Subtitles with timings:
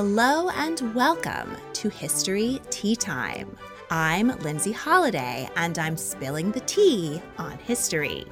[0.00, 3.58] Hello and welcome to History Tea Time.
[3.90, 8.24] I'm Lindsay Holiday and I'm spilling the tea on history.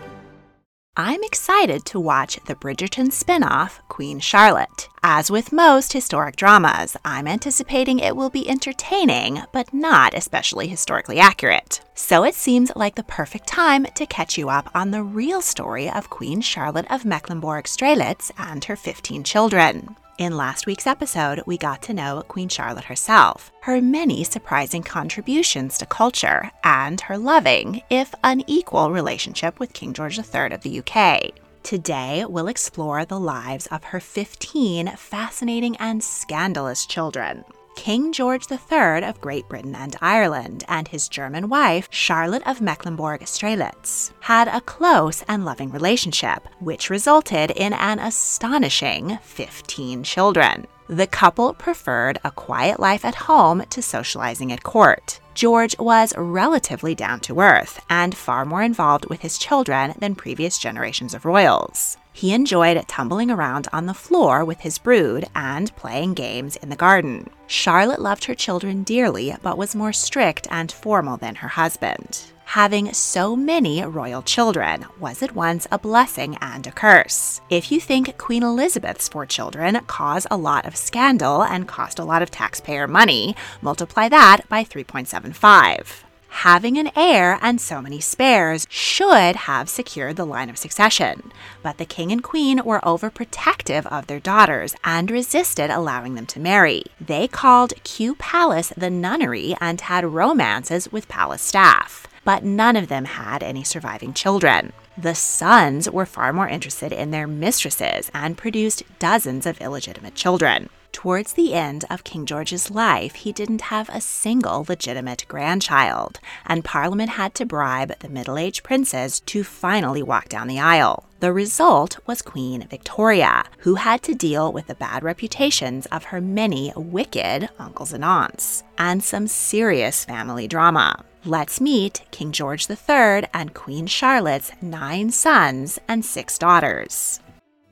[0.97, 4.89] I'm excited to watch the Bridgerton spin off, Queen Charlotte.
[5.03, 11.19] As with most historic dramas, I'm anticipating it will be entertaining, but not especially historically
[11.19, 11.81] accurate.
[11.97, 15.91] So it seems like the perfect time to catch you up on the real story
[15.91, 19.97] of Queen Charlotte of Mecklenburg Strelitz and her 15 children.
[20.19, 25.77] In last week's episode, we got to know Queen Charlotte herself, her many surprising contributions
[25.77, 31.33] to culture, and her loving, if unequal, relationship with King George III of the UK.
[31.63, 37.45] Today, we'll explore the lives of her 15 fascinating and scandalous children.
[37.77, 43.21] King George III of Great Britain and Ireland and his German wife, Charlotte of Mecklenburg
[43.21, 50.67] Strelitz, had a close and loving relationship, which resulted in an astonishing 15 children.
[50.89, 55.21] The couple preferred a quiet life at home to socializing at court.
[55.35, 60.59] George was relatively down to earth and far more involved with his children than previous
[60.59, 61.99] generations of royals.
[62.17, 66.75] He enjoyed tumbling around on the floor with his brood and playing games in the
[66.75, 67.29] garden.
[67.47, 72.33] Charlotte loved her children dearly, but was more strict and formal than her husband.
[72.47, 77.43] Having so many royal children was at once a blessing and a curse.
[77.51, 82.05] If you think Queen Elizabeth's four children caused a lot of scandal and cost a
[82.05, 86.06] lot of taxpayer money, multiply that by 3.75
[86.45, 91.33] having an heir and so many spares should have secured the line of succession.
[91.63, 96.41] But the king and queen were overprotective of their daughters and resisted allowing them to
[96.41, 96.85] marry.
[97.01, 102.07] They called Kew Palace the nunnery and had romances with palace staff.
[102.25, 104.73] But none of them had any surviving children.
[104.99, 110.69] The sons were far more interested in their mistresses and produced dozens of illegitimate children.
[110.97, 116.65] Towards the end of King George's life, he didn't have a single legitimate grandchild, and
[116.65, 121.05] Parliament had to bribe the middle aged princes to finally walk down the aisle.
[121.21, 126.21] The result was Queen Victoria, who had to deal with the bad reputations of her
[126.23, 131.05] many wicked uncles and aunts, and some serious family drama.
[131.27, 137.21] Let's meet King George III and Queen Charlotte's nine sons and six daughters.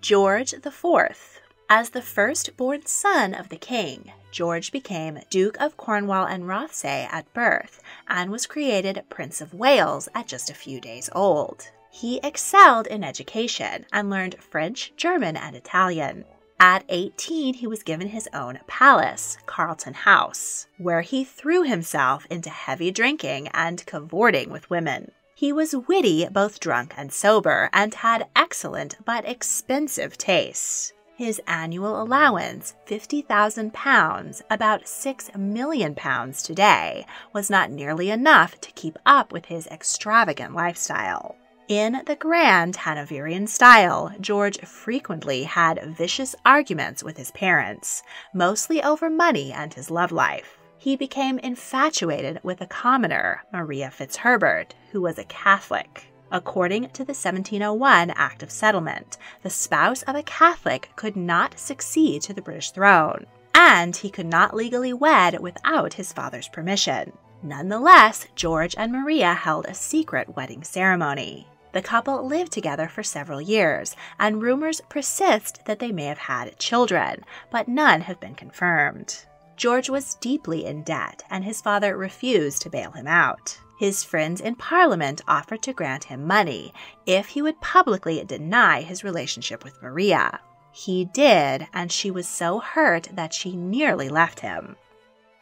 [0.02, 1.33] George IV
[1.68, 7.32] as the firstborn son of the king, George became Duke of Cornwall and Rothesay at
[7.32, 11.70] birth and was created Prince of Wales at just a few days old.
[11.90, 16.24] He excelled in education and learned French, German, and Italian.
[16.58, 22.50] At 18, he was given his own palace, Carlton House, where he threw himself into
[22.50, 25.12] heavy drinking and cavorting with women.
[25.36, 30.93] He was witty, both drunk and sober, and had excellent but expensive tastes.
[31.16, 39.32] His annual allowance, £50,000, about £6 million today, was not nearly enough to keep up
[39.32, 41.36] with his extravagant lifestyle.
[41.68, 48.02] In the grand Hanoverian style, George frequently had vicious arguments with his parents,
[48.34, 50.58] mostly over money and his love life.
[50.78, 56.12] He became infatuated with a commoner, Maria Fitzherbert, who was a Catholic.
[56.34, 62.22] According to the 1701 Act of Settlement, the spouse of a Catholic could not succeed
[62.22, 67.12] to the British throne, and he could not legally wed without his father's permission.
[67.44, 71.46] Nonetheless, George and Maria held a secret wedding ceremony.
[71.70, 76.58] The couple lived together for several years, and rumors persist that they may have had
[76.58, 79.24] children, but none have been confirmed.
[79.56, 83.56] George was deeply in debt, and his father refused to bail him out.
[83.84, 86.72] His friends in Parliament offered to grant him money
[87.04, 90.40] if he would publicly deny his relationship with Maria.
[90.72, 94.76] He did, and she was so hurt that she nearly left him.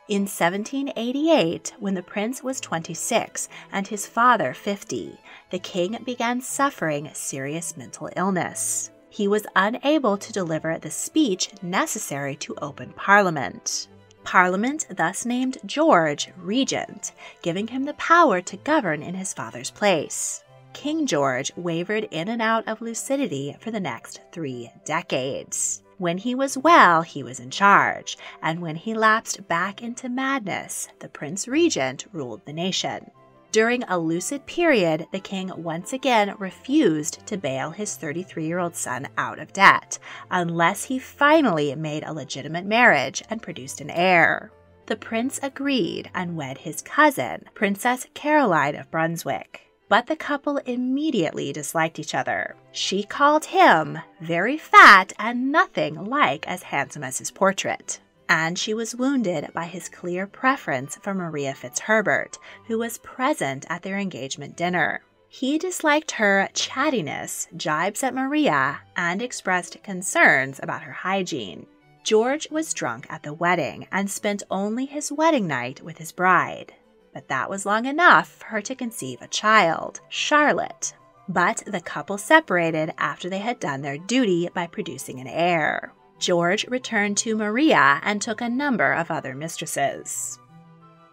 [0.08, 7.10] In 1788, when the prince was 26 and his father 50, the king began suffering
[7.12, 8.90] serious mental illness.
[9.08, 13.86] He was unable to deliver the speech necessary to open parliament.
[14.24, 20.42] Parliament thus named George regent, giving him the power to govern in his father's place.
[20.72, 25.82] King George wavered in and out of lucidity for the next three decades.
[25.98, 30.88] When he was well, he was in charge, and when he lapsed back into madness,
[30.98, 33.10] the Prince Regent ruled the nation.
[33.52, 38.74] During a lucid period, the king once again refused to bail his 33 year old
[38.74, 39.98] son out of debt
[40.30, 44.50] unless he finally made a legitimate marriage and produced an heir.
[44.86, 49.70] The prince agreed and wed his cousin, Princess Caroline of Brunswick.
[49.90, 52.56] But the couple immediately disliked each other.
[52.72, 58.74] She called him very fat and nothing like as handsome as his portrait and she
[58.74, 64.56] was wounded by his clear preference for Maria Fitzherbert, who was present at their engagement
[64.56, 65.02] dinner.
[65.28, 71.66] He disliked her chattiness, jibes at Maria, and expressed concerns about her hygiene.
[72.04, 76.74] George was drunk at the wedding and spent only his wedding night with his bride.
[77.14, 80.94] But that was long enough for her to conceive a child, Charlotte.
[81.28, 85.92] But the couple separated after they had done their duty by producing an heir.
[86.22, 90.38] George returned to Maria and took a number of other mistresses.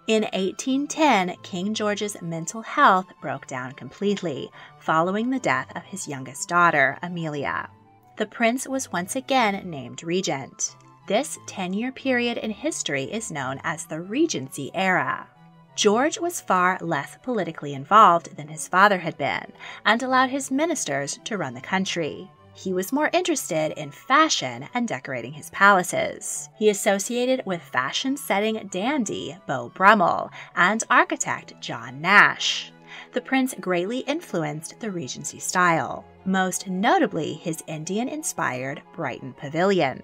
[0.06, 6.47] In 1810, King George's mental health broke down completely following the death of his youngest
[6.47, 7.71] daughter, Amelia.
[8.17, 10.75] The prince was once again named regent.
[11.07, 15.27] This 10 year period in history is known as the Regency era.
[15.75, 19.53] George was far less politically involved than his father had been
[19.83, 22.29] and allowed his ministers to run the country
[22.59, 26.50] he was more interested in fashion and decorating his palaces.
[26.57, 32.73] He associated with fashion setting dandy Beau Brummell and architect John Nash.
[33.13, 40.03] The prince greatly influenced the Regency style, most notably his Indian inspired Brighton Pavilion.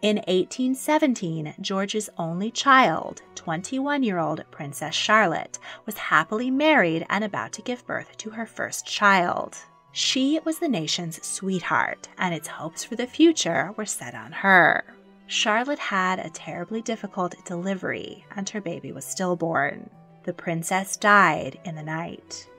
[0.00, 7.52] In 1817, George's only child, 21 year old Princess Charlotte, was happily married and about
[7.52, 9.58] to give birth to her first child.
[9.96, 14.82] She was the nation's sweetheart, and its hopes for the future were set on her.
[15.28, 19.88] Charlotte had a terribly difficult delivery, and her baby was stillborn.
[20.24, 22.50] The princess died in the night.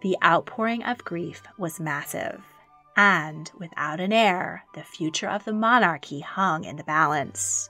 [0.00, 2.40] The outpouring of grief was massive,
[2.96, 7.68] and without an heir, the future of the monarchy hung in the balance.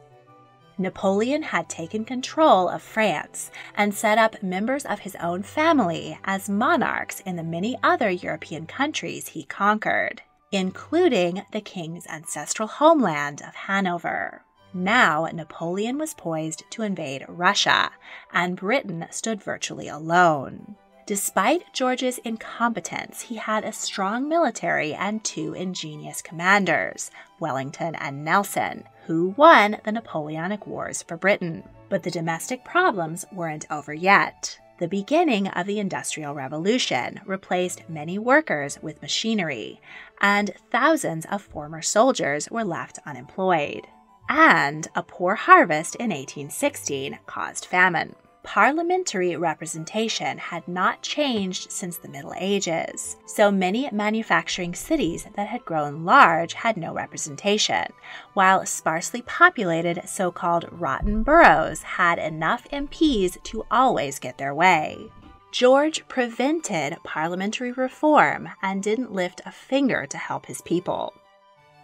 [0.77, 6.49] Napoleon had taken control of France and set up members of his own family as
[6.49, 13.55] monarchs in the many other European countries he conquered, including the king's ancestral homeland of
[13.55, 14.43] Hanover.
[14.73, 17.93] Now Napoleon was poised to invade Russia,
[18.33, 20.75] and Britain stood virtually alone.
[21.07, 28.85] Despite George's incompetence, he had a strong military and two ingenious commanders, Wellington and Nelson,
[29.07, 31.63] who won the Napoleonic Wars for Britain.
[31.89, 34.59] But the domestic problems weren't over yet.
[34.79, 39.81] The beginning of the Industrial Revolution replaced many workers with machinery,
[40.21, 43.87] and thousands of former soldiers were left unemployed.
[44.29, 52.09] And a poor harvest in 1816 caused famine parliamentary representation had not changed since the
[52.09, 57.87] Middle Ages, so many manufacturing cities that had grown large had no representation,
[58.35, 65.11] while sparsely populated so called rotten boroughs had enough MPs to always get their way.
[65.51, 71.15] George prevented parliamentary reform and didn't lift a finger to help his people.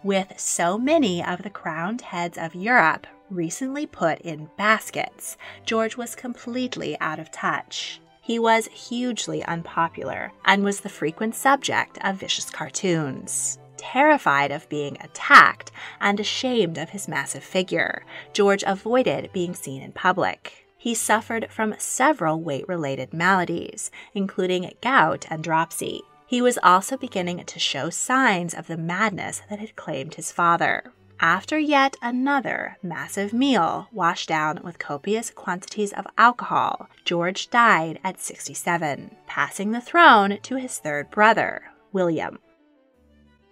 [0.02, 6.14] With so many of the crowned heads of Europe recently put in baskets, George was
[6.14, 8.00] completely out of touch.
[8.22, 13.58] He was hugely unpopular and was the frequent subject of vicious cartoons.
[13.76, 18.02] Terrified of being attacked and ashamed of his massive figure,
[18.32, 20.66] George avoided being seen in public.
[20.78, 26.00] He suffered from several weight related maladies, including gout and dropsy.
[26.30, 30.92] He was also beginning to show signs of the madness that had claimed his father.
[31.18, 38.20] After yet another massive meal washed down with copious quantities of alcohol, George died at
[38.20, 42.38] 67, passing the throne to his third brother, William.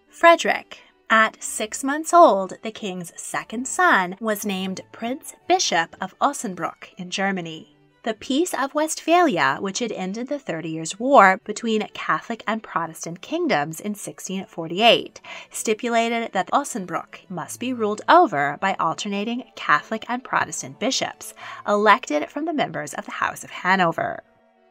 [0.08, 0.82] Frederick.
[1.10, 7.10] At six months old, the king's second son was named Prince Bishop of Osnabrück in
[7.10, 7.76] Germany.
[8.08, 13.20] The Peace of Westphalia, which had ended the Thirty Years' War between Catholic and Protestant
[13.20, 20.80] kingdoms in 1648, stipulated that Osnabrück must be ruled over by alternating Catholic and Protestant
[20.80, 21.34] bishops,
[21.66, 24.22] elected from the members of the House of Hanover.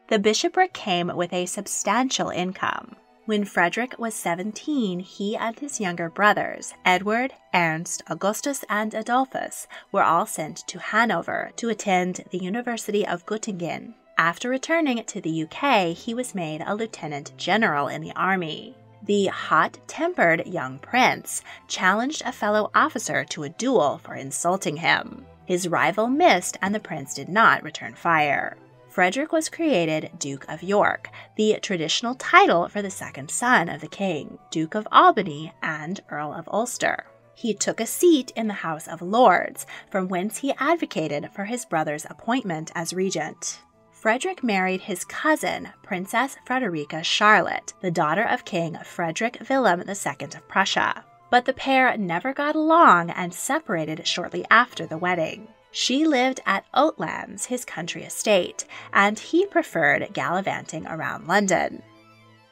[0.08, 2.96] The bishopric came with a substantial income.
[3.28, 10.02] When Frederick was 17, he and his younger brothers, Edward, Ernst, Augustus, and Adolphus, were
[10.02, 13.92] all sent to Hanover to attend the University of Göttingen.
[14.16, 18.74] After returning to the UK, he was made a lieutenant general in the army.
[19.02, 25.26] The hot tempered young prince challenged a fellow officer to a duel for insulting him.
[25.44, 28.56] His rival missed, and the prince did not return fire.
[28.98, 33.86] Frederick was created Duke of York, the traditional title for the second son of the
[33.86, 37.06] king, Duke of Albany and Earl of Ulster.
[37.32, 41.64] He took a seat in the House of Lords, from whence he advocated for his
[41.64, 43.60] brother's appointment as regent.
[43.92, 50.48] Frederick married his cousin, Princess Frederica Charlotte, the daughter of King Frederick William II of
[50.48, 51.04] Prussia.
[51.30, 55.46] But the pair never got along and separated shortly after the wedding.
[55.70, 61.82] She lived at Oatlands, his country estate, and he preferred gallivanting around London.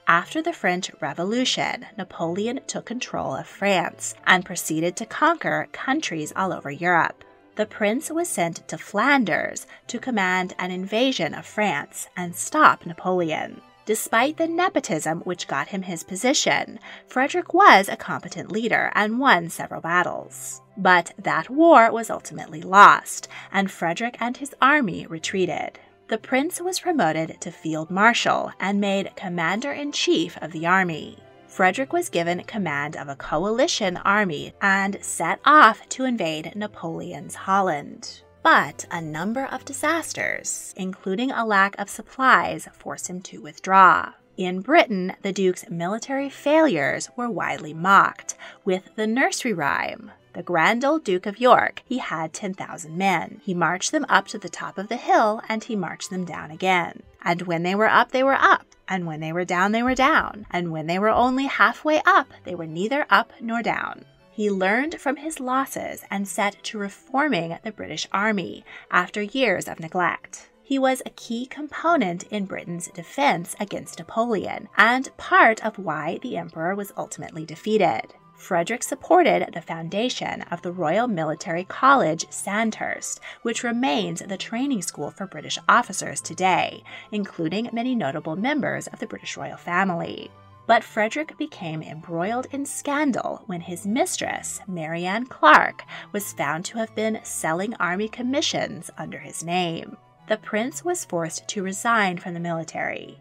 [0.09, 6.53] After the French Revolution, Napoleon took control of France and proceeded to conquer countries all
[6.53, 7.25] over Europe.
[7.57, 13.63] The prince was sent to Flanders to command an invasion of France and stop Napoleon.
[13.87, 19.49] Despite the nepotism which got him his position, Frederick was a competent leader and won
[19.49, 20.61] several battles.
[20.77, 25.79] But that war was ultimately lost, and Frederick and his army retreated.
[26.09, 31.19] The prince was promoted to field marshal and made commander in chief of the army.
[31.47, 38.23] Frederick was given command of a coalition army and set off to invade Napoleon's Holland.
[38.47, 44.13] But a number of disasters, including a lack of supplies, forced him to withdraw.
[44.37, 50.85] In Britain, the Duke's military failures were widely mocked, with the nursery rhyme the grand
[50.85, 53.41] old Duke of York, he had 10,000 men.
[53.43, 56.51] He marched them up to the top of the hill and he marched them down
[56.51, 57.03] again.
[57.23, 58.67] And when they were up, they were up.
[58.87, 60.47] And when they were down, they were down.
[60.51, 64.05] And when they were only halfway up, they were neither up nor down.
[64.37, 69.81] He learned from his losses and set to reforming the British Army after years of
[69.81, 70.51] neglect.
[70.63, 76.37] He was a key component in Britain's defense against Napoleon and part of why the
[76.37, 78.13] emperor was ultimately defeated.
[78.35, 85.11] Frederick supported the foundation of the Royal Military College, Sandhurst, which remains the training school
[85.11, 90.31] for British officers today, including many notable members of the British royal family.
[90.67, 96.95] But Frederick became embroiled in scandal when his mistress, Marianne Clark, was found to have
[96.95, 99.97] been selling army commissions under his name.
[100.29, 103.21] The prince was forced to resign from the military.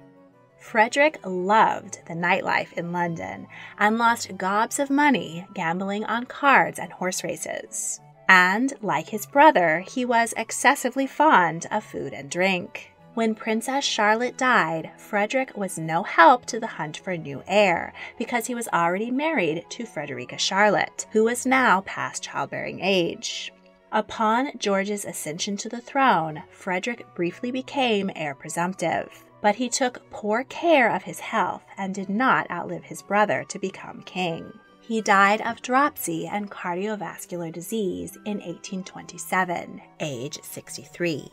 [0.57, 3.45] Frederick loved the nightlife in London
[3.77, 7.99] and lost gobs of money gambling on cards and horse races.
[8.27, 12.94] And, like his brother, he was excessively fond of food and drink.
[13.15, 17.93] When Princess Charlotte died, Frederick was no help to the hunt for a new heir
[18.17, 23.53] because he was already married to Frederica Charlotte, who was now past childbearing age.
[23.93, 30.43] Upon George's ascension to the throne, Frederick briefly became heir presumptive, but he took poor
[30.43, 34.51] care of his health and did not outlive his brother to become king.
[34.81, 41.31] He died of dropsy and cardiovascular disease in 1827, age 63.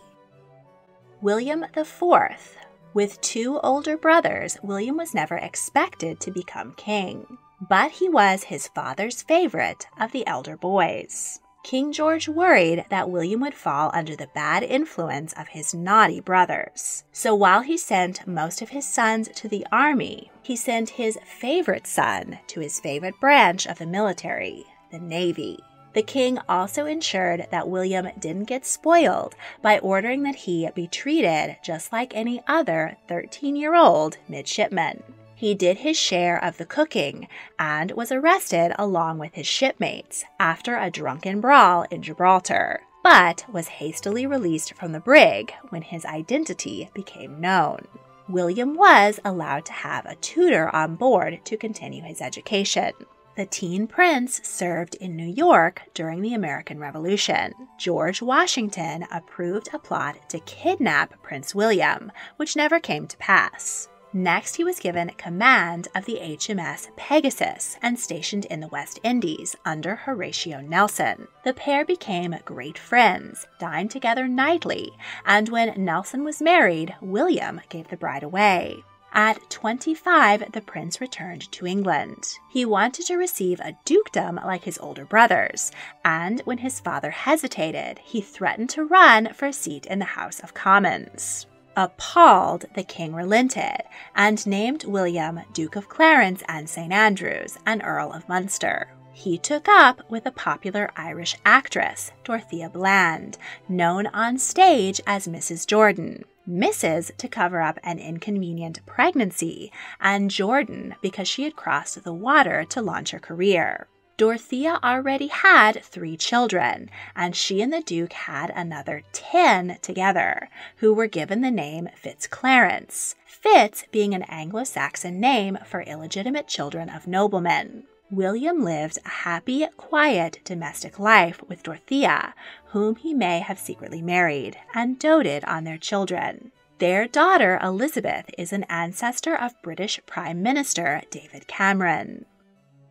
[1.23, 2.59] William IV.
[2.95, 8.67] With two older brothers, William was never expected to become king, but he was his
[8.67, 11.39] father's favorite of the elder boys.
[11.63, 17.05] King George worried that William would fall under the bad influence of his naughty brothers.
[17.13, 21.87] So while he sent most of his sons to the army, he sent his favorite
[21.87, 25.61] son to his favorite branch of the military, the Navy.
[25.95, 31.59] The king also ensured that William didn't get spoiled by ordering that he be treated
[31.63, 35.03] just like any other 13 year old midshipman.
[35.35, 37.27] He did his share of the cooking
[37.59, 43.67] and was arrested along with his shipmates after a drunken brawl in Gibraltar, but was
[43.67, 47.89] hastily released from the brig when his identity became known.
[48.29, 52.93] William was allowed to have a tutor on board to continue his education.
[53.35, 57.55] The teen prince served in New York during the American Revolution.
[57.79, 63.89] George Washington approved a plot to kidnap Prince William, which never came to pass.
[64.13, 69.57] Next, he was given command of the HMS Pegasus and stationed in the West Indies
[69.65, 71.27] under Horatio Nelson.
[71.45, 74.93] The pair became great friends, dined together nightly,
[75.25, 78.85] and when Nelson was married, William gave the bride away.
[79.15, 82.39] At 25, the prince returned to England.
[82.49, 85.71] He wanted to receive a dukedom like his older brothers,
[86.03, 90.41] and when his father hesitated, he threatened to run for a seat in the House
[90.41, 91.47] of Commons.
[91.77, 93.83] Appalled, the king relented
[94.15, 96.93] and named William Duke of Clarence and St.
[96.93, 98.95] Andrews and Earl of Munster.
[99.13, 103.37] He took up with a popular Irish actress, Dorothea Bland,
[103.69, 105.67] known on stage as Mrs.
[105.67, 106.25] Jordan.
[106.49, 107.17] Mrs.
[107.19, 109.71] to cover up an inconvenient pregnancy,
[110.01, 113.87] and Jordan because she had crossed the water to launch her career.
[114.17, 120.93] Dorothea already had three children, and she and the Duke had another ten together, who
[120.93, 127.07] were given the name Fitzclarence, Fitz being an Anglo Saxon name for illegitimate children of
[127.07, 127.85] noblemen.
[128.13, 132.35] William lived a happy, quiet domestic life with Dorothea,
[132.67, 136.53] whom he may have secretly married, and doted on their children.
[136.77, 142.27] Their daughter Elizabeth is an ancestor of British Prime Minister David Cameron.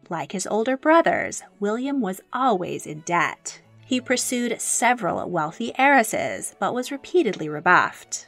[0.10, 3.62] Like his older brothers, William was always in debt.
[3.86, 8.26] He pursued several wealthy heiresses, but was repeatedly rebuffed.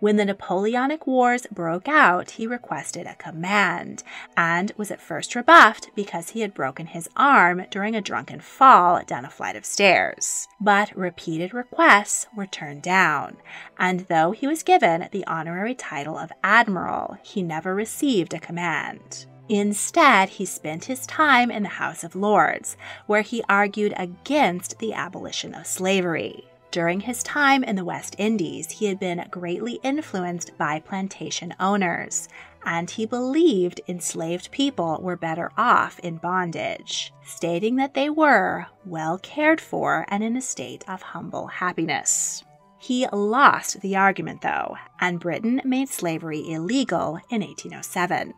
[0.00, 4.04] When the Napoleonic Wars broke out, he requested a command
[4.36, 9.02] and was at first rebuffed because he had broken his arm during a drunken fall
[9.04, 10.46] down a flight of stairs.
[10.60, 13.38] But repeated requests were turned down,
[13.76, 19.26] and though he was given the honorary title of admiral, he never received a command.
[19.48, 24.92] Instead, he spent his time in the House of Lords, where he argued against the
[24.92, 26.47] abolition of slavery.
[26.70, 32.28] During his time in the West Indies, he had been greatly influenced by plantation owners,
[32.64, 39.18] and he believed enslaved people were better off in bondage, stating that they were well
[39.18, 42.44] cared for and in a state of humble happiness.
[42.78, 48.34] He lost the argument, though, and Britain made slavery illegal in 1807.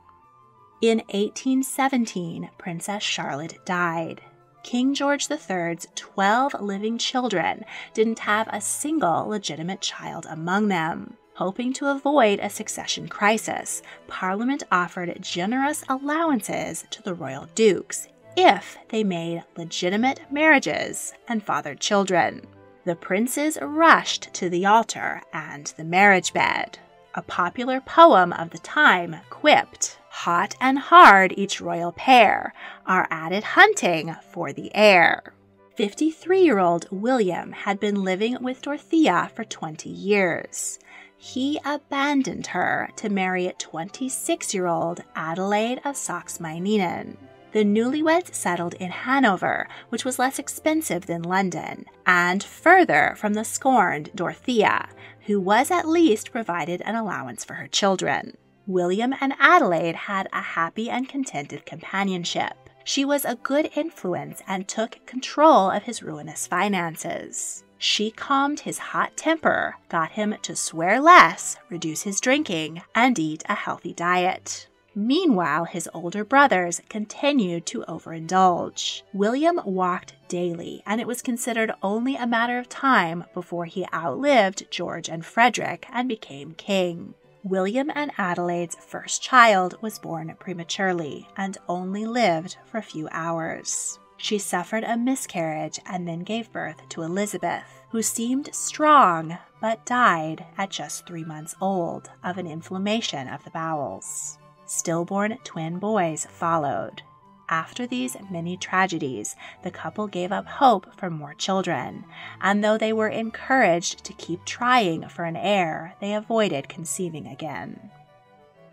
[0.81, 4.23] In 1817, Princess Charlotte died.
[4.63, 11.17] King George III's 12 living children didn't have a single legitimate child among them.
[11.35, 18.79] Hoping to avoid a succession crisis, Parliament offered generous allowances to the royal dukes if
[18.89, 22.47] they made legitimate marriages and fathered children.
[22.85, 26.79] The princes rushed to the altar and the marriage bed.
[27.15, 32.53] A popular poem of the time quipped, hot and hard each royal pair
[32.85, 35.33] are it hunting for the heir.
[35.77, 40.79] 53 year old William had been living with Dorothea for 20 years.
[41.17, 47.17] He abandoned her to marry 26 year old Adelaide of Saxe Meiningen.
[47.53, 53.45] The newlyweds settled in Hanover, which was less expensive than London, and further from the
[53.45, 54.89] scorned Dorothea,
[55.27, 58.37] who was at least provided an allowance for her children.
[58.67, 62.55] William and Adelaide had a happy and contented companionship.
[62.85, 67.65] She was a good influence and took control of his ruinous finances.
[67.79, 73.43] She calmed his hot temper, got him to swear less, reduce his drinking, and eat
[73.49, 74.69] a healthy diet.
[74.95, 79.03] Meanwhile, his older brothers continued to overindulge.
[79.15, 84.71] William walked daily, and it was considered only a matter of time before he outlived
[84.71, 87.15] George and Frederick and became king.
[87.43, 93.99] William and Adelaide's first child was born prematurely and only lived for a few hours.
[94.19, 100.45] She suffered a miscarriage and then gave birth to Elizabeth, who seemed strong but died
[100.59, 104.39] at just three months old of an inflammation of the bowels.
[104.67, 107.03] Stillborn twin boys followed,
[107.51, 112.05] after these many tragedies, the couple gave up hope for more children,
[112.41, 117.91] and though they were encouraged to keep trying for an heir, they avoided conceiving again.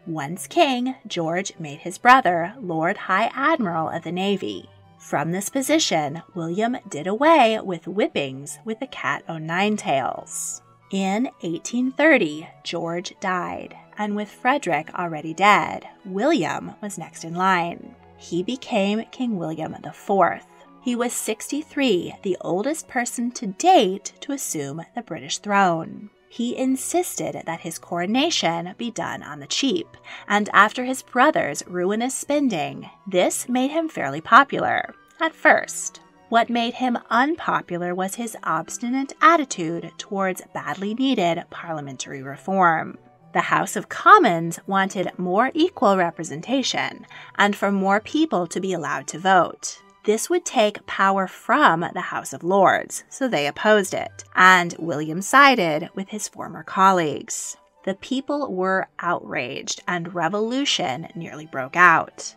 [0.05, 4.69] Once king, George made his brother Lord High Admiral of the Navy.
[4.99, 10.61] From this position, William did away with whippings with the cat o' nine tails.
[10.91, 17.93] In 1830, George died, and with Frederick already dead, William was next in line.
[18.17, 20.45] He became King William IV.
[20.81, 26.09] He was 63, the oldest person to date to assume the British throne.
[26.29, 29.87] He insisted that his coronation be done on the cheap,
[30.27, 36.01] and after his brother's ruinous spending, this made him fairly popular at first.
[36.29, 42.97] What made him unpopular was his obstinate attitude towards badly needed parliamentary reform.
[43.33, 47.05] The House of Commons wanted more equal representation
[47.37, 49.81] and for more people to be allowed to vote.
[50.05, 55.21] This would take power from the House of Lords, so they opposed it, and William
[55.21, 57.57] sided with his former colleagues.
[57.83, 62.36] The people were outraged, and revolution nearly broke out.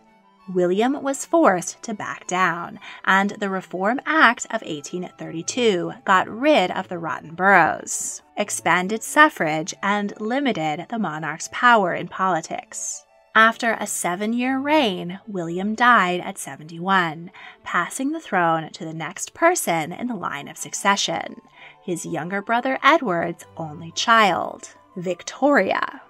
[0.53, 6.87] William was forced to back down, and the Reform Act of 1832 got rid of
[6.87, 13.05] the rotten boroughs, expanded suffrage, and limited the monarch's power in politics.
[13.33, 17.31] After a seven year reign, William died at 71,
[17.63, 21.41] passing the throne to the next person in the line of succession,
[21.81, 26.01] his younger brother Edward's only child, Victoria.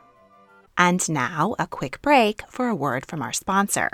[0.78, 3.92] And now, a quick break for a word from our sponsor.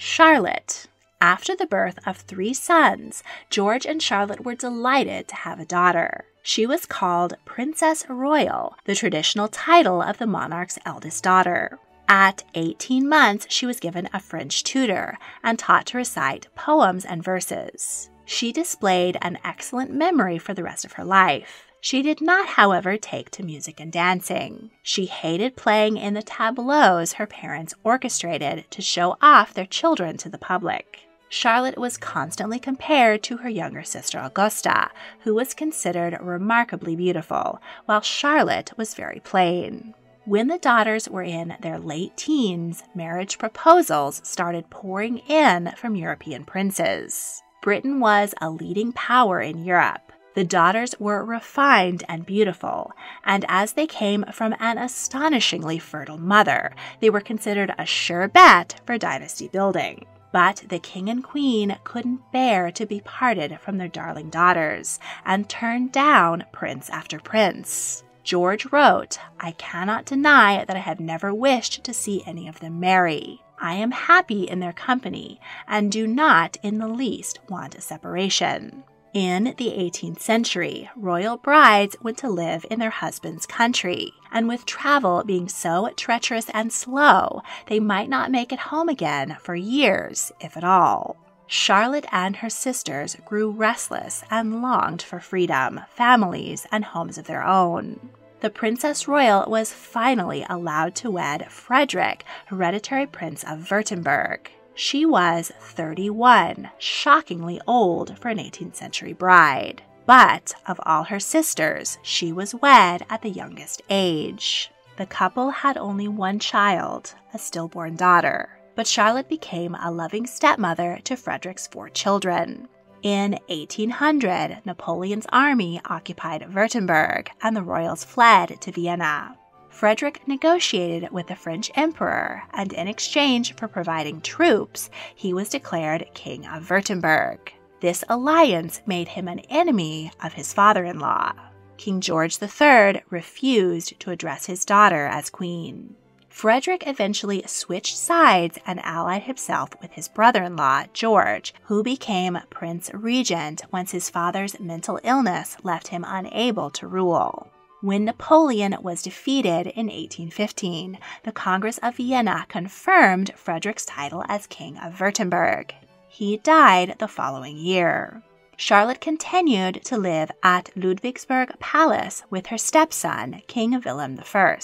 [0.00, 0.86] Charlotte.
[1.20, 6.24] After the birth of three sons, George and Charlotte were delighted to have a daughter.
[6.40, 11.80] She was called Princess Royal, the traditional title of the monarch's eldest daughter.
[12.08, 17.24] At 18 months, she was given a French tutor and taught to recite poems and
[17.24, 18.08] verses.
[18.24, 21.67] She displayed an excellent memory for the rest of her life.
[21.80, 24.70] She did not, however, take to music and dancing.
[24.82, 30.28] She hated playing in the tableaus her parents orchestrated to show off their children to
[30.28, 31.08] the public.
[31.28, 38.00] Charlotte was constantly compared to her younger sister Augusta, who was considered remarkably beautiful, while
[38.00, 39.94] Charlotte was very plain.
[40.24, 46.44] When the daughters were in their late teens, marriage proposals started pouring in from European
[46.44, 47.42] princes.
[47.62, 50.07] Britain was a leading power in Europe.
[50.38, 52.92] The daughters were refined and beautiful,
[53.24, 58.80] and as they came from an astonishingly fertile mother, they were considered a sure bet
[58.86, 60.06] for dynasty building.
[60.32, 65.48] But the king and queen couldn't bear to be parted from their darling daughters and
[65.48, 68.04] turned down prince after prince.
[68.22, 72.78] George wrote, I cannot deny that I have never wished to see any of them
[72.78, 73.42] marry.
[73.60, 78.84] I am happy in their company and do not in the least want a separation.
[79.14, 84.66] In the 18th century, royal brides went to live in their husband's country, and with
[84.66, 90.30] travel being so treacherous and slow, they might not make it home again for years,
[90.40, 91.16] if at all.
[91.46, 97.42] Charlotte and her sisters grew restless and longed for freedom, families, and homes of their
[97.42, 98.10] own.
[98.40, 104.48] The Princess Royal was finally allowed to wed Frederick, hereditary Prince of Württemberg.
[104.80, 109.82] She was 31, shockingly old for an 18th century bride.
[110.06, 114.70] But of all her sisters, she was wed at the youngest age.
[114.96, 121.00] The couple had only one child, a stillborn daughter, but Charlotte became a loving stepmother
[121.02, 122.68] to Frederick's four children.
[123.02, 129.36] In 1800, Napoleon's army occupied Württemberg and the royals fled to Vienna.
[129.78, 136.04] Frederick negotiated with the French emperor, and in exchange for providing troops, he was declared
[136.14, 137.38] King of Württemberg.
[137.78, 141.30] This alliance made him an enemy of his father in law.
[141.76, 145.94] King George III refused to address his daughter as queen.
[146.28, 152.40] Frederick eventually switched sides and allied himself with his brother in law, George, who became
[152.50, 157.52] Prince Regent once his father's mental illness left him unable to rule.
[157.80, 164.76] When Napoleon was defeated in 1815, the Congress of Vienna confirmed Frederick's title as King
[164.78, 165.70] of Württemberg.
[166.08, 168.24] He died the following year.
[168.56, 174.58] Charlotte continued to live at Ludwigsburg Palace with her stepson, King William I.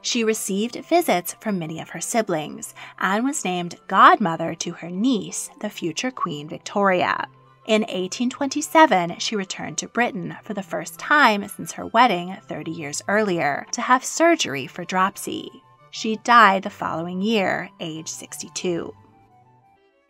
[0.00, 5.50] She received visits from many of her siblings and was named godmother to her niece,
[5.60, 7.26] the future Queen Victoria.
[7.66, 13.00] In 1827, she returned to Britain for the first time since her wedding 30 years
[13.08, 15.50] earlier to have surgery for dropsy.
[15.90, 18.94] She died the following year, age 62.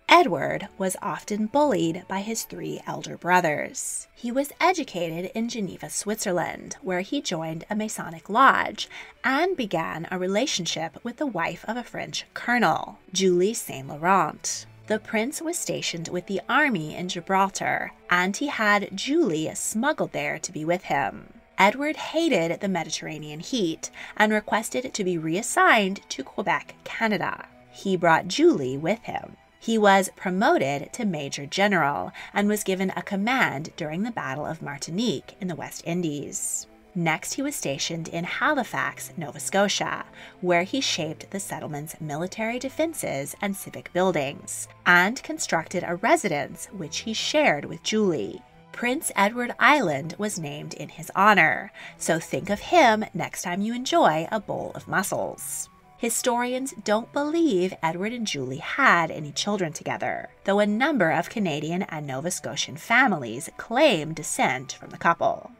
[0.08, 4.08] Edward was often bullied by his three elder brothers.
[4.14, 8.88] He was educated in Geneva, Switzerland, where he joined a Masonic lodge
[9.22, 14.66] and began a relationship with the wife of a French colonel, Julie Saint Laurent.
[14.86, 20.38] The prince was stationed with the army in Gibraltar, and he had Julie smuggled there
[20.38, 21.32] to be with him.
[21.56, 27.46] Edward hated the Mediterranean heat and requested to be reassigned to Quebec, Canada.
[27.70, 29.38] He brought Julie with him.
[29.58, 34.60] He was promoted to Major General and was given a command during the Battle of
[34.60, 36.66] Martinique in the West Indies.
[36.96, 40.04] Next, he was stationed in Halifax, Nova Scotia,
[40.40, 46.98] where he shaped the settlement's military defenses and civic buildings, and constructed a residence which
[46.98, 48.42] he shared with Julie.
[48.70, 53.74] Prince Edward Island was named in his honor, so think of him next time you
[53.74, 55.68] enjoy a bowl of mussels.
[55.98, 61.82] Historians don't believe Edward and Julie had any children together, though a number of Canadian
[61.82, 65.50] and Nova Scotian families claim descent from the couple.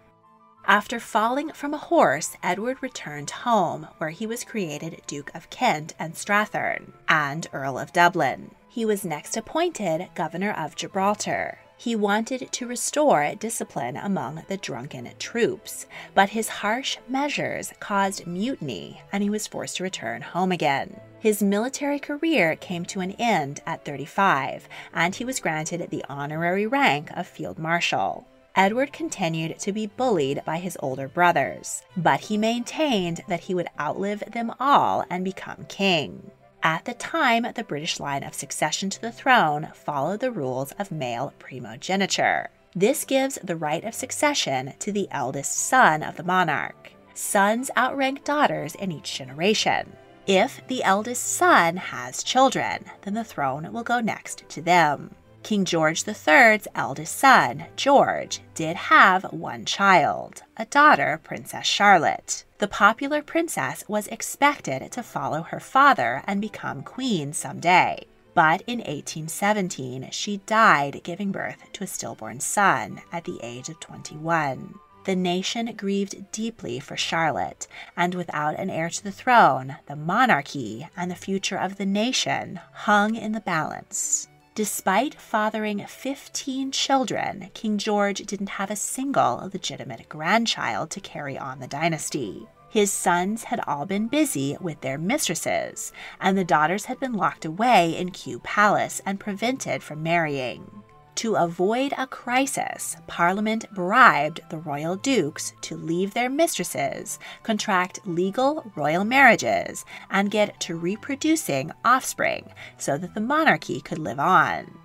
[0.67, 5.95] After falling from a horse, Edward returned home, where he was created Duke of Kent
[5.99, 8.55] and Strathearn, and Earl of Dublin.
[8.71, 11.59] He was next appointed Governor of Gibraltar.
[11.77, 19.03] He wanted to restore discipline among the drunken troops, but his harsh measures caused mutiny
[19.13, 20.99] and he was forced to return home again.
[21.21, 26.67] His military career came to an end at 35, and he was granted the honorary
[26.67, 28.27] rank of Field Marshal.
[28.57, 33.69] Edward continued to be bullied by his older brothers, but he maintained that he would
[33.81, 36.31] outlive them all and become king.
[36.63, 40.93] At the time, the British line of succession to the throne followed the rules of
[40.93, 42.49] male primogeniture.
[42.77, 46.93] This gives the right of succession to the eldest son of the monarch.
[47.13, 49.97] Sons outrank daughters in each generation.
[50.27, 55.15] If the eldest son has children, then the throne will go next to them.
[55.45, 62.45] King George III's eldest son, George, did have one child, a daughter, Princess Charlotte.
[62.57, 68.07] The popular princess was expected to follow her father and become queen someday.
[68.33, 73.79] But in 1817, she died giving birth to a stillborn son at the age of
[73.81, 74.77] 21.
[75.05, 80.89] The nation grieved deeply for Charlotte, and without an heir to the throne, the monarchy
[80.97, 84.29] and the future of the nation hung in the balance.
[84.55, 91.59] Despite fathering 15 children, King George didn't have a single legitimate grandchild to carry on
[91.59, 92.47] the dynasty.
[92.69, 95.91] His sons had all been busy with their mistresses,
[96.21, 100.84] and the daughters had been locked away in Kew Palace and prevented from marrying.
[101.17, 108.73] To avoid a crisis, Parliament bribed the royal dukes to leave their mistresses, contract legal
[108.75, 114.79] royal marriages, and get to reproducing offspring so that the monarchy could live on.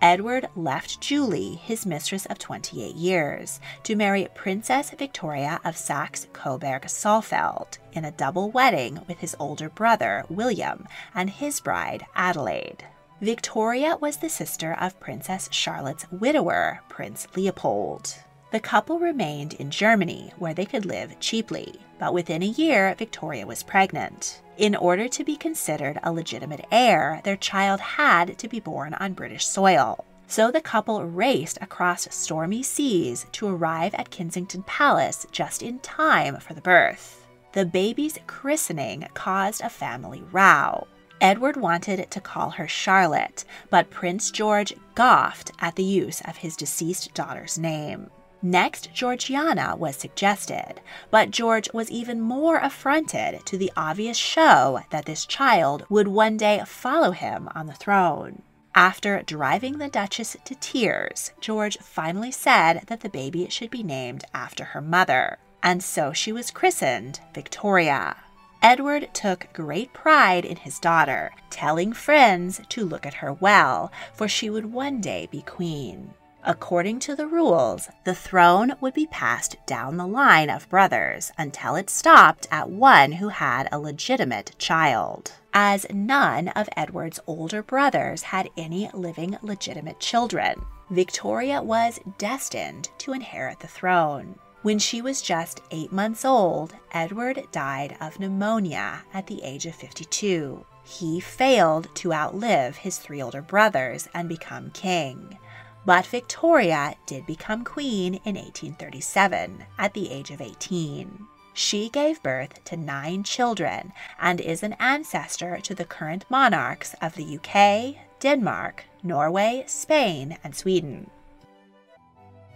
[0.00, 6.82] Edward left Julie, his mistress of 28 years, to marry Princess Victoria of Saxe Coburg
[6.82, 12.84] Saalfeld in a double wedding with his older brother, William, and his bride, Adelaide.
[13.24, 18.14] Victoria was the sister of Princess Charlotte's widower, Prince Leopold.
[18.52, 23.46] The couple remained in Germany, where they could live cheaply, but within a year, Victoria
[23.46, 24.42] was pregnant.
[24.58, 29.14] In order to be considered a legitimate heir, their child had to be born on
[29.14, 30.04] British soil.
[30.26, 36.36] So the couple raced across stormy seas to arrive at Kensington Palace just in time
[36.40, 37.26] for the birth.
[37.52, 40.88] The baby's christening caused a family row.
[41.24, 46.54] Edward wanted to call her Charlotte, but Prince George scoffed at the use of his
[46.54, 48.10] deceased daughter's name.
[48.42, 55.06] Next, Georgiana was suggested, but George was even more affronted to the obvious show that
[55.06, 58.42] this child would one day follow him on the throne.
[58.74, 64.26] After driving the Duchess to tears, George finally said that the baby should be named
[64.34, 68.16] after her mother, and so she was christened Victoria.
[68.64, 74.26] Edward took great pride in his daughter, telling friends to look at her well, for
[74.26, 76.14] she would one day be queen.
[76.42, 81.76] According to the rules, the throne would be passed down the line of brothers until
[81.76, 85.32] it stopped at one who had a legitimate child.
[85.52, 90.54] As none of Edward's older brothers had any living legitimate children,
[90.88, 94.38] Victoria was destined to inherit the throne.
[94.64, 99.74] When she was just eight months old, Edward died of pneumonia at the age of
[99.74, 100.64] 52.
[100.82, 105.38] He failed to outlive his three older brothers and become king.
[105.84, 111.26] But Victoria did become queen in 1837 at the age of 18.
[111.52, 117.16] She gave birth to nine children and is an ancestor to the current monarchs of
[117.16, 121.10] the UK, Denmark, Norway, Spain, and Sweden.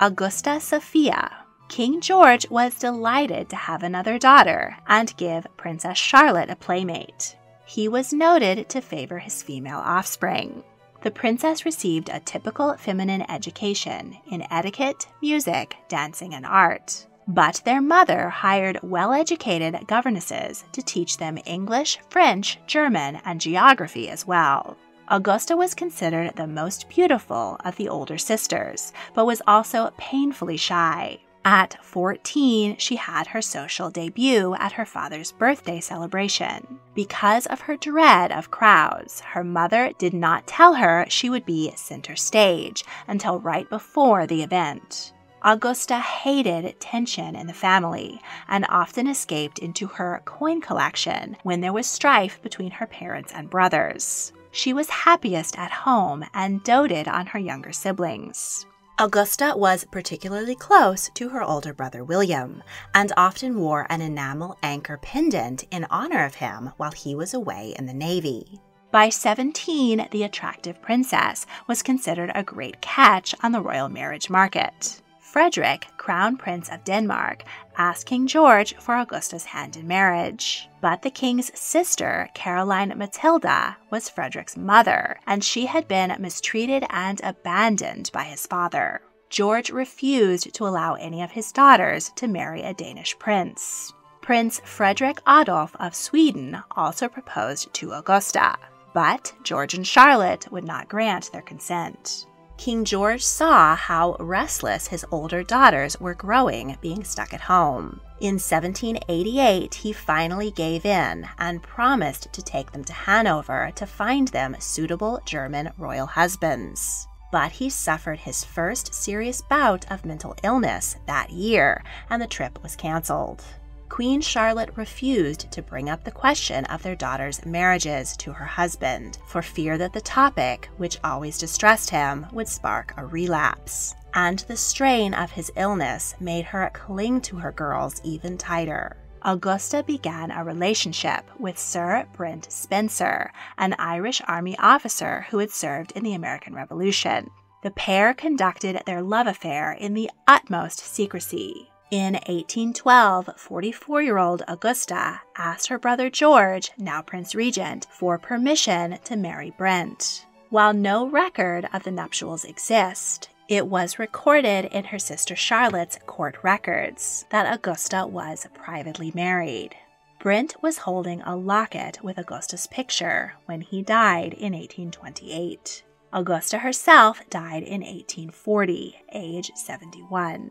[0.01, 6.57] Augusta Sophia King George was delighted to have another daughter and give Princess Charlotte a
[6.57, 7.37] playmate.
[7.67, 10.65] He was noted to favor his female offspring.
[11.03, 17.07] The princess received a typical feminine education in etiquette, music, dancing, and art.
[17.29, 24.09] But their mother hired well educated governesses to teach them English, French, German, and geography
[24.09, 24.79] as well.
[25.09, 31.21] Augusta was considered the most beautiful of the older sisters, but was also painfully shy.
[31.45, 36.79] At 14, she had her social debut at her father's birthday celebration.
[36.95, 41.73] Because of her dread of crowds, her mother did not tell her she would be
[41.77, 45.13] center stage until right before the event.
[45.43, 51.73] Augusta hated tension in the family and often escaped into her coin collection when there
[51.73, 54.33] was strife between her parents and brothers.
[54.51, 58.67] She was happiest at home and doted on her younger siblings.
[59.01, 64.99] Augusta was particularly close to her older brother William and often wore an enamel anchor
[65.01, 68.59] pendant in honor of him while he was away in the Navy.
[68.91, 75.01] By 17, the attractive princess was considered a great catch on the royal marriage market.
[75.21, 77.45] Frederick, Crown Prince of Denmark,
[77.79, 80.69] asked King George for Augusta's hand in marriage.
[80.81, 87.21] But the king's sister, Caroline Matilda, was Frederick's mother, and she had been mistreated and
[87.23, 89.01] abandoned by his father.
[89.31, 93.93] George refused to allow any of his daughters to marry a Danish prince.
[94.21, 98.57] Prince Frederick Adolf of Sweden also proposed to Augusta,
[98.93, 102.27] but George and Charlotte would not grant their consent.
[102.59, 108.01] King George saw how restless his older daughters were growing being stuck at home.
[108.21, 114.29] In 1788, he finally gave in and promised to take them to Hanover to find
[114.29, 117.07] them suitable German royal husbands.
[117.31, 122.61] But he suffered his first serious bout of mental illness that year, and the trip
[122.63, 123.45] was cancelled.
[123.89, 129.19] Queen Charlotte refused to bring up the question of their daughters' marriages to her husband
[129.27, 133.95] for fear that the topic, which always distressed him, would spark a relapse.
[134.15, 138.97] And the strain of his illness made her cling to her girls even tighter.
[139.23, 145.93] Augusta began a relationship with Sir Brent Spencer, an Irish Army officer who had served
[145.93, 147.31] in the American Revolution.
[147.63, 154.43] The pair conducted their love affair in the utmost secrecy, in 1812, 44 year old
[154.47, 160.27] Augusta asked her brother George, now Prince Regent, for permission to marry Brent.
[160.51, 166.37] While no record of the nuptials exists, it was recorded in her sister Charlotte's court
[166.43, 169.75] records that Augusta was privately married.
[170.21, 175.85] Brent was holding a locket with Augusta's picture when he died in 1828.
[176.13, 180.51] Augusta herself died in 1840, age 71.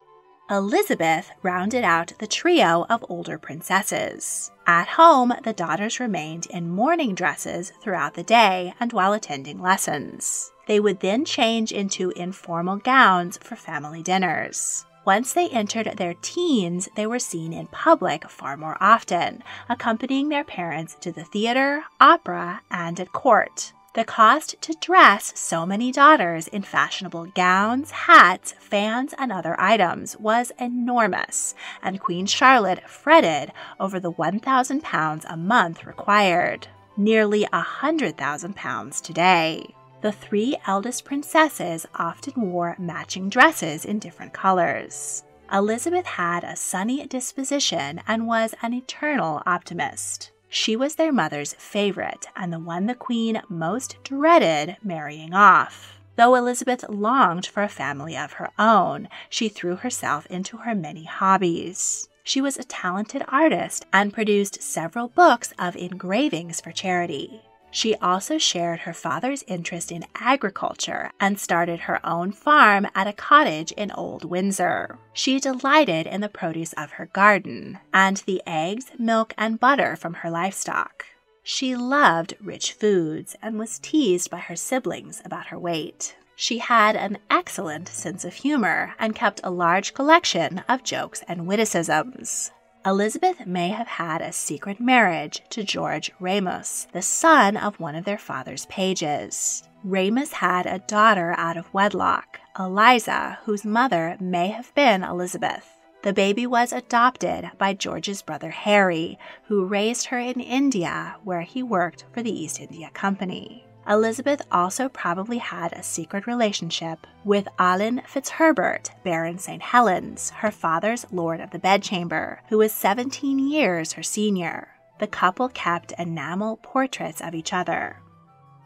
[0.51, 4.51] Elizabeth rounded out the trio of older princesses.
[4.67, 10.51] At home, the daughters remained in morning dresses throughout the day and while attending lessons.
[10.67, 14.83] They would then change into informal gowns for family dinners.
[15.05, 20.43] Once they entered their teens, they were seen in public far more often, accompanying their
[20.43, 23.71] parents to the theater, opera, and at court.
[23.93, 30.15] The cost to dress so many daughters in fashionable gowns, hats, fans, and other items
[30.17, 33.51] was enormous, and Queen Charlotte fretted
[33.81, 39.75] over the £1,000 a month required, nearly £100,000 today.
[39.99, 45.25] The three eldest princesses often wore matching dresses in different colors.
[45.51, 50.31] Elizabeth had a sunny disposition and was an eternal optimist.
[50.53, 55.97] She was their mother's favorite and the one the queen most dreaded marrying off.
[56.17, 61.05] Though Elizabeth longed for a family of her own, she threw herself into her many
[61.05, 62.09] hobbies.
[62.25, 67.43] She was a talented artist and produced several books of engravings for charity.
[67.71, 73.13] She also shared her father's interest in agriculture and started her own farm at a
[73.13, 74.97] cottage in Old Windsor.
[75.13, 80.15] She delighted in the produce of her garden and the eggs, milk, and butter from
[80.15, 81.05] her livestock.
[81.43, 86.15] She loved rich foods and was teased by her siblings about her weight.
[86.35, 91.47] She had an excellent sense of humor and kept a large collection of jokes and
[91.47, 92.51] witticisms.
[92.83, 98.05] Elizabeth may have had a secret marriage to George Ramus, the son of one of
[98.05, 99.61] their father's pages.
[99.83, 105.77] Ramus had a daughter out of wedlock, Eliza, whose mother may have been Elizabeth.
[106.01, 111.61] The baby was adopted by George's brother Harry, who raised her in India, where he
[111.61, 113.63] worked for the East India Company.
[113.87, 119.61] Elizabeth also probably had a secret relationship with Alleyne Fitzherbert, Baron St.
[119.61, 124.69] Helens, her father's Lord of the Bedchamber, who was 17 years her senior.
[124.99, 127.97] The couple kept enamel portraits of each other.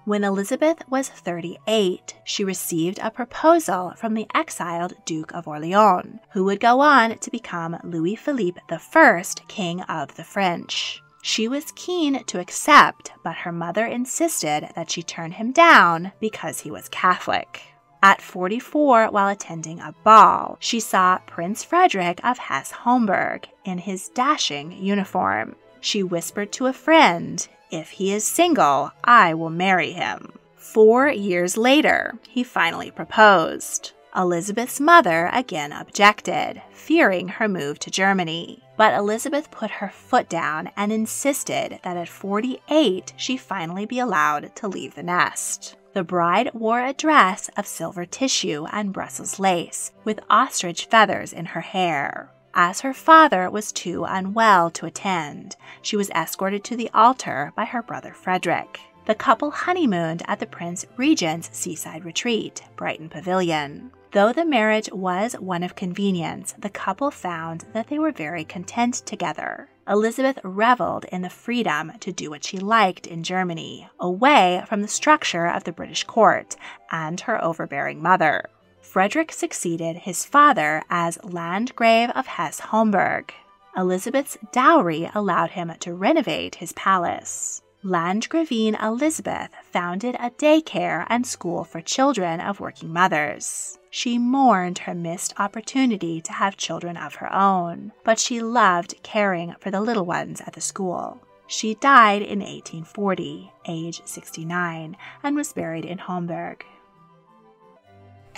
[0.03, 6.43] When Elizabeth was 38, she received a proposal from the exiled Duke of Orleans, who
[6.43, 11.01] would go on to become Louis Philippe I, King of the French.
[11.28, 16.59] She was keen to accept, but her mother insisted that she turn him down because
[16.59, 17.63] he was Catholic.
[18.03, 24.09] At 44, while attending a ball, she saw Prince Frederick of Hesse Homburg in his
[24.09, 25.55] dashing uniform.
[25.82, 30.32] She whispered to a friend, If he is single, I will marry him.
[30.55, 33.93] Four years later, he finally proposed.
[34.16, 38.63] Elizabeth's mother again objected, fearing her move to Germany.
[38.78, 44.55] But Elizabeth put her foot down and insisted that at 48 she finally be allowed
[44.55, 45.76] to leave the nest.
[45.93, 51.45] The bride wore a dress of silver tissue and Brussels lace, with ostrich feathers in
[51.47, 52.32] her hair.
[52.53, 57.66] As her father was too unwell to attend, she was escorted to the altar by
[57.66, 58.80] her brother Frederick.
[59.05, 63.91] The couple honeymooned at the Prince Regent's seaside retreat, Brighton Pavilion.
[64.16, 68.93] Though the marriage was one of convenience, the couple found that they were very content
[69.05, 69.68] together.
[69.89, 74.88] Elizabeth reveled in the freedom to do what she liked in Germany, away from the
[74.88, 76.55] structure of the British court
[76.89, 78.45] and her overbearing mother.
[78.80, 83.34] Frederick succeeded his father as Landgrave of Hesse Homburg.
[83.76, 87.61] Elizabeth's dowry allowed him to renovate his palace.
[87.86, 93.77] Landgravine Elizabeth founded a daycare and school for children of working mothers.
[93.91, 99.53] She mourned her missed opportunity to have children of her own, but she loved caring
[99.59, 101.21] for the little ones at the school.
[101.45, 106.65] She died in 1840, age 69, and was buried in Homburg.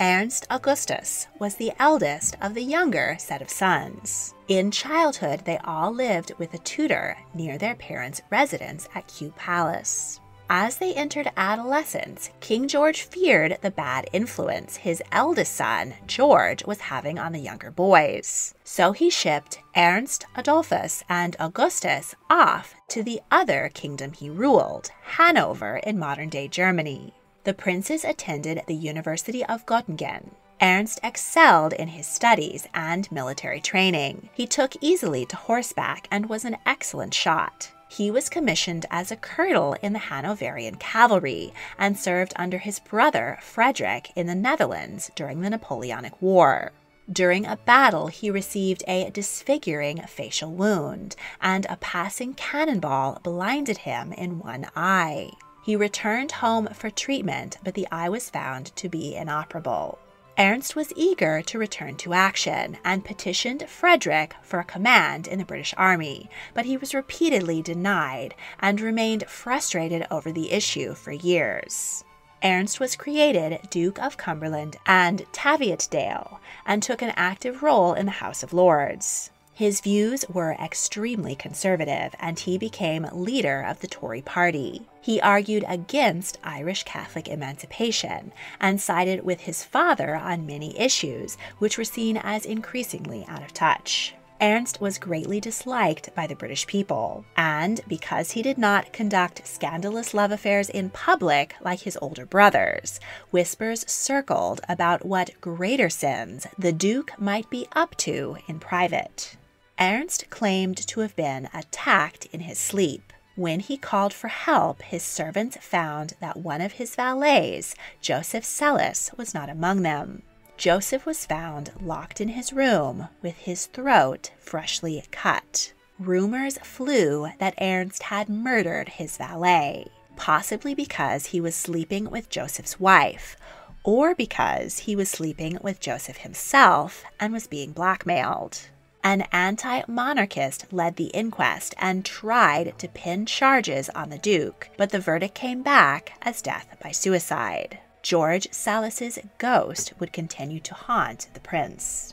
[0.00, 4.32] Ernst Augustus was the eldest of the younger set of sons.
[4.46, 10.20] In childhood, they all lived with a tutor near their parents' residence at Kew Palace.
[10.48, 16.78] As they entered adolescence, King George feared the bad influence his eldest son, George, was
[16.78, 18.54] having on the younger boys.
[18.62, 25.78] So he shipped Ernst Adolphus and Augustus off to the other kingdom he ruled, Hanover
[25.78, 27.14] in modern day Germany.
[27.48, 30.32] The princes attended the University of Göttingen.
[30.60, 34.28] Ernst excelled in his studies and military training.
[34.34, 37.70] He took easily to horseback and was an excellent shot.
[37.88, 43.38] He was commissioned as a colonel in the Hanoverian cavalry and served under his brother
[43.40, 46.72] Frederick in the Netherlands during the Napoleonic War.
[47.10, 54.12] During a battle, he received a disfiguring facial wound, and a passing cannonball blinded him
[54.12, 55.30] in one eye.
[55.68, 59.98] He returned home for treatment, but the eye was found to be inoperable.
[60.38, 65.44] Ernst was eager to return to action and petitioned Frederick for a command in the
[65.44, 72.02] British Army, but he was repeatedly denied and remained frustrated over the issue for years.
[72.42, 78.12] Ernst was created Duke of Cumberland and Teviotdale and took an active role in the
[78.22, 79.32] House of Lords.
[79.58, 84.86] His views were extremely conservative, and he became leader of the Tory party.
[85.00, 88.30] He argued against Irish Catholic emancipation
[88.60, 93.52] and sided with his father on many issues, which were seen as increasingly out of
[93.52, 94.14] touch.
[94.40, 100.14] Ernst was greatly disliked by the British people, and because he did not conduct scandalous
[100.14, 103.00] love affairs in public like his older brothers,
[103.32, 109.36] whispers circled about what greater sins the Duke might be up to in private.
[109.80, 113.12] Ernst claimed to have been attacked in his sleep.
[113.36, 119.16] When he called for help, his servants found that one of his valets, Joseph Sellis,
[119.16, 120.22] was not among them.
[120.56, 125.72] Joseph was found locked in his room with his throat freshly cut.
[126.00, 129.86] Rumors flew that Ernst had murdered his valet.
[130.16, 133.36] possibly because he was sleeping with Joseph's wife,
[133.84, 138.68] or because he was sleeping with Joseph himself and was being blackmailed.
[139.08, 144.90] An anti monarchist led the inquest and tried to pin charges on the Duke, but
[144.90, 147.78] the verdict came back as death by suicide.
[148.02, 152.12] George Salas's ghost would continue to haunt the prince.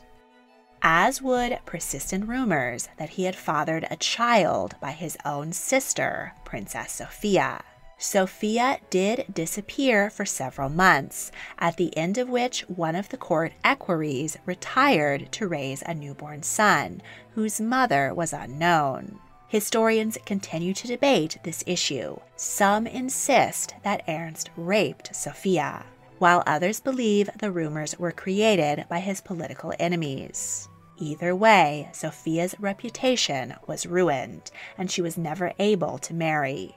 [0.80, 6.92] As would persistent rumors that he had fathered a child by his own sister, Princess
[6.92, 7.62] Sophia.
[7.98, 13.52] Sophia did disappear for several months, at the end of which one of the court
[13.64, 17.00] equerries retired to raise a newborn son,
[17.34, 19.18] whose mother was unknown.
[19.48, 22.18] Historians continue to debate this issue.
[22.36, 25.86] Some insist that Ernst raped Sophia,
[26.18, 30.68] while others believe the rumors were created by his political enemies.
[30.98, 36.74] Either way, Sophia's reputation was ruined, and she was never able to marry.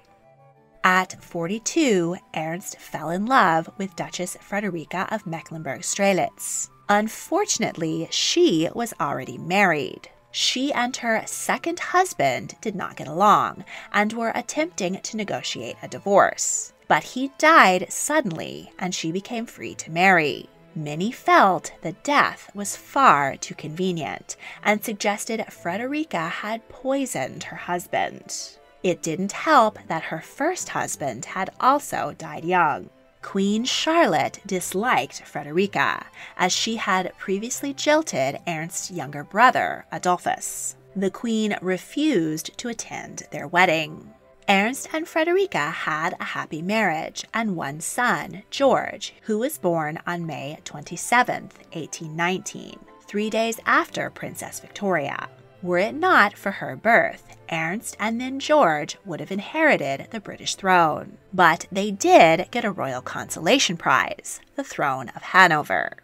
[0.83, 6.69] At 42, Ernst fell in love with Duchess Frederica of Mecklenburg Strelitz.
[6.87, 10.09] Unfortunately, she was already married.
[10.31, 15.87] She and her second husband did not get along and were attempting to negotiate a
[15.87, 16.71] divorce.
[16.87, 20.49] But he died suddenly and she became free to marry.
[20.75, 28.58] Many felt the death was far too convenient and suggested Frederica had poisoned her husband.
[28.81, 32.89] It didn't help that her first husband had also died young.
[33.21, 36.05] Queen Charlotte disliked Frederica,
[36.37, 40.77] as she had previously jilted Ernst's younger brother, Adolphus.
[40.95, 44.13] The queen refused to attend their wedding.
[44.47, 50.25] Ernst and Frederica had a happy marriage and one son, George, who was born on
[50.25, 55.29] May 27, 1819, three days after Princess Victoria.
[55.61, 60.55] Were it not for her birth, Ernst and then George would have inherited the British
[60.55, 61.17] throne.
[61.33, 65.97] But they did get a royal consolation prize, the throne of Hanover.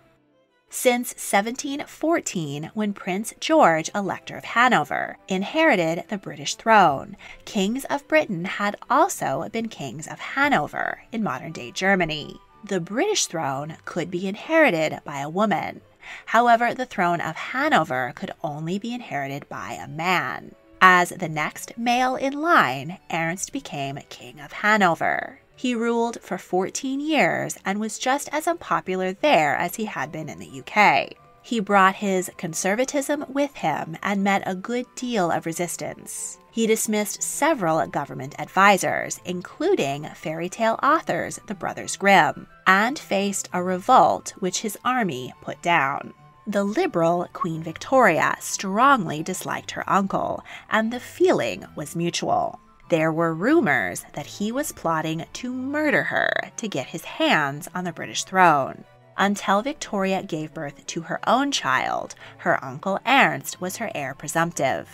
[0.69, 8.43] Since 1714, when Prince George, Elector of Hanover, inherited the British throne, kings of Britain
[8.43, 12.41] had also been kings of Hanover in modern day Germany.
[12.65, 15.79] The British throne could be inherited by a woman,
[16.27, 20.55] However, the throne of Hanover could only be inherited by a man.
[20.81, 25.39] As the next male in line, Ernst became King of Hanover.
[25.55, 30.29] He ruled for 14 years and was just as unpopular there as he had been
[30.29, 31.15] in the UK.
[31.45, 36.39] He brought his conservatism with him and met a good deal of resistance.
[36.49, 43.61] He dismissed several government advisors, including fairy tale authors the Brothers Grimm, and faced a
[43.61, 46.15] revolt which his army put down.
[46.47, 52.59] The liberal Queen Victoria strongly disliked her uncle, and the feeling was mutual.
[52.89, 57.83] There were rumors that he was plotting to murder her to get his hands on
[57.83, 58.83] the British throne.
[59.17, 64.89] Until Victoria gave birth to her own child, her uncle Ernst was her heir presumptive.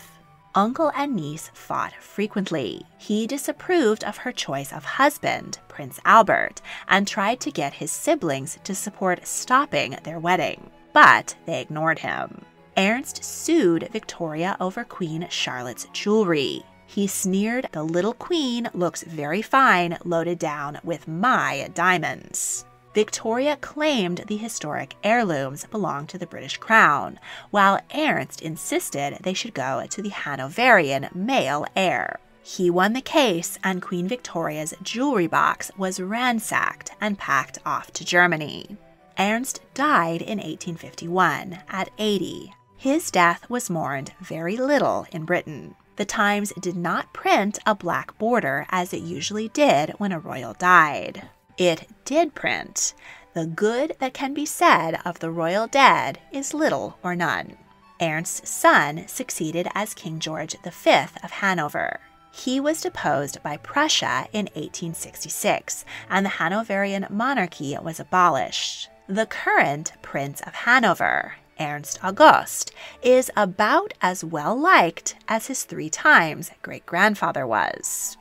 [0.53, 2.85] Uncle and niece fought frequently.
[2.97, 8.59] He disapproved of her choice of husband, Prince Albert, and tried to get his siblings
[8.65, 12.43] to support stopping their wedding, but they ignored him.
[12.77, 16.63] Ernst sued Victoria over Queen Charlotte's jewelry.
[16.85, 22.65] He sneered, The little queen looks very fine loaded down with my diamonds.
[22.93, 27.19] Victoria claimed the historic heirlooms belonged to the British Crown,
[27.49, 32.19] while Ernst insisted they should go to the Hanoverian male heir.
[32.43, 38.03] He won the case, and Queen Victoria's jewelry box was ransacked and packed off to
[38.03, 38.77] Germany.
[39.17, 42.53] Ernst died in 1851 at 80.
[42.75, 45.75] His death was mourned very little in Britain.
[45.97, 50.53] The Times did not print a black border as it usually did when a royal
[50.53, 51.29] died.
[51.57, 52.93] It did print.
[53.33, 57.57] The good that can be said of the royal dead is little or none.
[58.01, 60.91] Ernst's son succeeded as King George V
[61.23, 61.99] of Hanover.
[62.31, 68.89] He was deposed by Prussia in 1866, and the Hanoverian monarchy was abolished.
[69.07, 72.71] The current Prince of Hanover, Ernst August,
[73.03, 78.17] is about as well liked as his three times great grandfather was.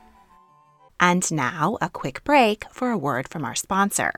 [1.01, 4.13] And now, a quick break for a word from our sponsor.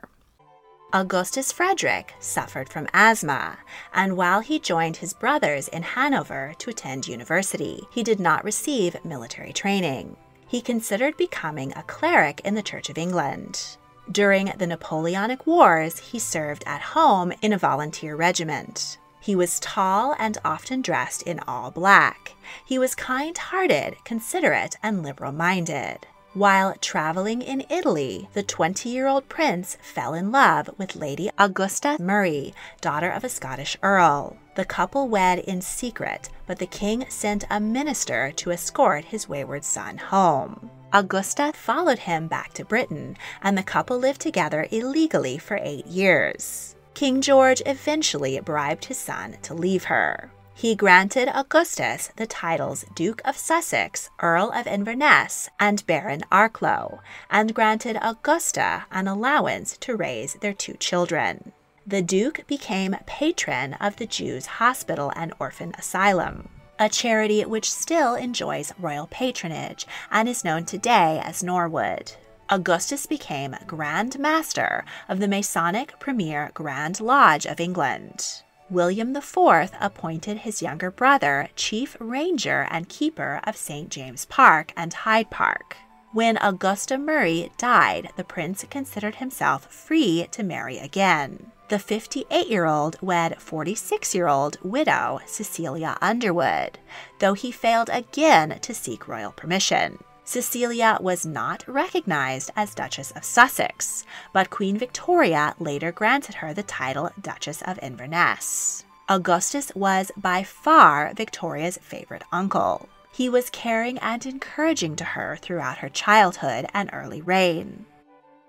[0.92, 3.58] Augustus Frederick suffered from asthma,
[3.92, 9.02] and while he joined his brothers in Hanover to attend university, he did not receive
[9.04, 10.16] military training.
[10.46, 13.78] He considered becoming a cleric in the Church of England.
[14.12, 18.98] During the Napoleonic Wars, he served at home in a volunteer regiment.
[19.20, 22.34] He was tall and often dressed in all black.
[22.66, 26.06] He was kind hearted, considerate, and liberal minded.
[26.34, 31.96] While traveling in Italy, the 20 year old prince fell in love with Lady Augusta
[32.00, 34.36] Murray, daughter of a Scottish earl.
[34.56, 39.64] The couple wed in secret, but the king sent a minister to escort his wayward
[39.64, 40.70] son home.
[40.92, 46.74] Augusta followed him back to Britain, and the couple lived together illegally for eight years.
[46.94, 50.32] King George eventually bribed his son to leave her.
[50.56, 57.52] He granted Augustus the titles Duke of Sussex, Earl of Inverness, and Baron Arklow, and
[57.52, 61.52] granted Augusta an allowance to raise their two children.
[61.84, 66.48] The Duke became patron of the Jews' Hospital and Orphan Asylum,
[66.78, 72.12] a charity which still enjoys royal patronage and is known today as Norwood.
[72.48, 78.43] Augustus became Grand Master of the Masonic Premier Grand Lodge of England.
[78.70, 83.90] William IV appointed his younger brother Chief Ranger and Keeper of St.
[83.90, 85.76] James Park and Hyde Park.
[86.12, 91.50] When Augusta Murray died, the prince considered himself free to marry again.
[91.68, 96.78] The 58 year old wed 46 year old widow Cecilia Underwood,
[97.18, 99.98] though he failed again to seek royal permission.
[100.26, 106.62] Cecilia was not recognized as Duchess of Sussex, but Queen Victoria later granted her the
[106.62, 108.86] title Duchess of Inverness.
[109.06, 112.88] Augustus was by far Victoria's favorite uncle.
[113.12, 117.84] He was caring and encouraging to her throughout her childhood and early reign.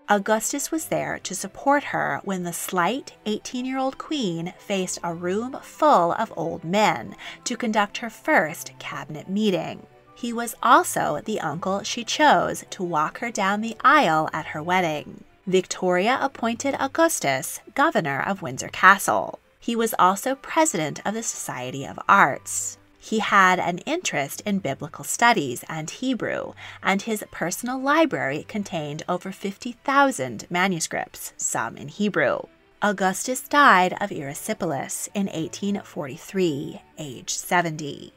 [0.08, 5.14] Augustus was there to support her when the slight 18 year old queen faced a
[5.14, 9.86] room full of old men to conduct her first cabinet meeting.
[10.16, 14.64] He was also the uncle she chose to walk her down the aisle at her
[14.64, 15.26] wedding.
[15.46, 19.40] Victoria appointed Augustus governor of Windsor Castle.
[19.60, 22.78] He was also president of the Society of Arts.
[22.98, 29.32] He had an interest in biblical studies and Hebrew, and his personal library contained over
[29.32, 32.40] 50,000 manuscripts, some in Hebrew.
[32.82, 38.14] Augustus died of erysipelas in 1843, age 70.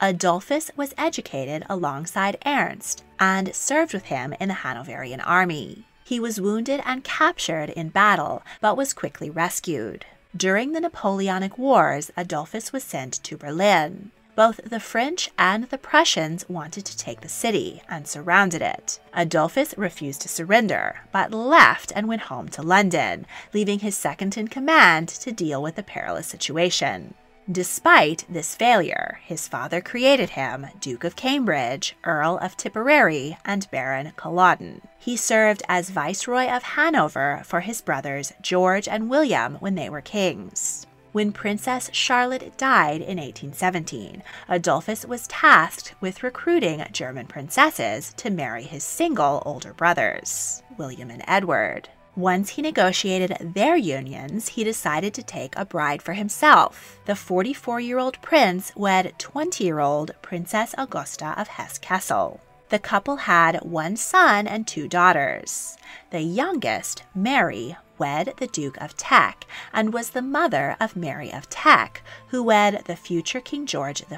[0.00, 5.86] Adolphus was educated alongside Ernst and served with him in the Hanoverian army.
[6.04, 10.06] He was wounded and captured in battle, but was quickly rescued.
[10.36, 14.12] During the Napoleonic Wars, Adolphus was sent to Berlin.
[14.36, 19.00] Both the French and the Prussians wanted to take the city and surrounded it.
[19.12, 24.46] Adolphus refused to surrender, but left and went home to London, leaving his second in
[24.46, 27.14] command to deal with the perilous situation.
[27.50, 34.12] Despite this failure, his father created him Duke of Cambridge, Earl of Tipperary, and Baron
[34.16, 34.82] Culloden.
[34.98, 40.02] He served as Viceroy of Hanover for his brothers George and William when they were
[40.02, 40.86] kings.
[41.12, 48.64] When Princess Charlotte died in 1817, Adolphus was tasked with recruiting German princesses to marry
[48.64, 51.88] his single older brothers, William and Edward.
[52.18, 56.98] Once he negotiated their unions, he decided to take a bride for himself.
[57.04, 62.40] The 44 year old prince wed 20 year old Princess Augusta of Hesse Cassel.
[62.70, 65.78] The couple had one son and two daughters.
[66.10, 71.48] The youngest, Mary, wed the Duke of Teck and was the mother of Mary of
[71.48, 74.16] Teck, who wed the future King George V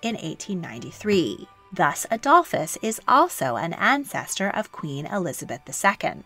[0.00, 1.48] in 1893.
[1.72, 6.22] Thus, Adolphus is also an ancestor of Queen Elizabeth II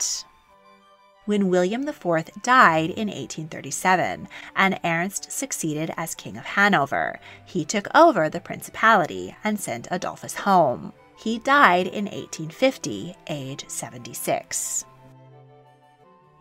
[1.27, 7.21] when William IV died in 1837 and Ernst succeeded as King of Hanover.
[7.45, 10.93] He took over the principality and sent Adolphus home.
[11.17, 14.87] He died in 1850, age 76.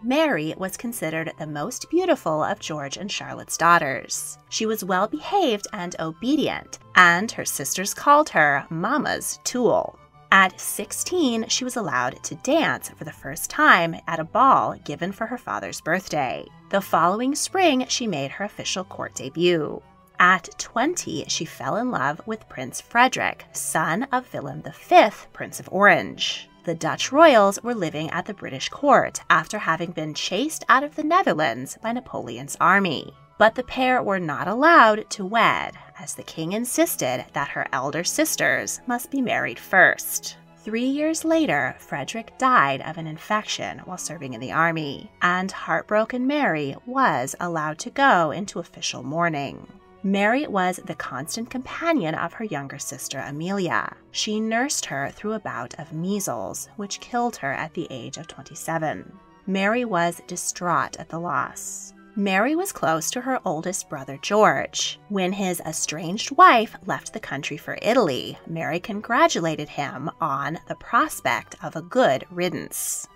[0.01, 4.37] Mary was considered the most beautiful of George and Charlotte's daughters.
[4.47, 9.98] She was well behaved and obedient, and her sisters called her Mama's tool.
[10.31, 15.11] At 16, she was allowed to dance for the first time at a ball given
[15.11, 16.45] for her father's birthday.
[16.69, 19.81] The following spring, she made her official court debut.
[20.19, 25.69] At 20, she fell in love with Prince Frederick, son of Willem V, Prince of
[25.71, 26.47] Orange.
[26.63, 30.95] The Dutch royals were living at the British court after having been chased out of
[30.95, 33.15] the Netherlands by Napoleon's army.
[33.39, 38.03] But the pair were not allowed to wed, as the king insisted that her elder
[38.03, 40.37] sisters must be married first.
[40.63, 46.27] Three years later, Frederick died of an infection while serving in the army, and heartbroken
[46.27, 49.67] Mary was allowed to go into official mourning.
[50.03, 53.95] Mary was the constant companion of her younger sister Amelia.
[54.11, 58.27] She nursed her through a bout of measles, which killed her at the age of
[58.27, 59.11] 27.
[59.47, 61.93] Mary was distraught at the loss.
[62.15, 64.99] Mary was close to her oldest brother George.
[65.09, 71.55] When his estranged wife left the country for Italy, Mary congratulated him on the prospect
[71.63, 73.07] of a good riddance.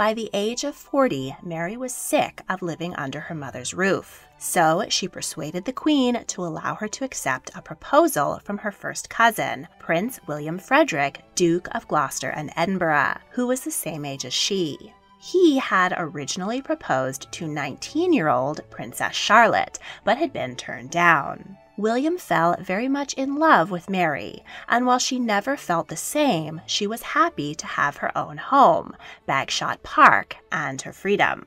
[0.00, 4.26] By the age of 40, Mary was sick of living under her mother's roof.
[4.38, 9.10] So she persuaded the Queen to allow her to accept a proposal from her first
[9.10, 14.32] cousin, Prince William Frederick, Duke of Gloucester and Edinburgh, who was the same age as
[14.32, 14.92] she.
[15.22, 21.58] He had originally proposed to 19 year old Princess Charlotte, but had been turned down.
[21.76, 26.62] William fell very much in love with Mary, and while she never felt the same,
[26.64, 28.96] she was happy to have her own home,
[29.28, 31.46] Bagshot Park, and her freedom.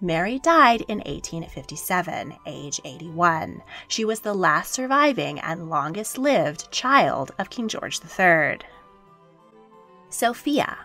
[0.00, 3.62] Mary died in 1857, age 81.
[3.86, 8.58] She was the last surviving and longest lived child of King George III.
[10.10, 10.76] Sophia.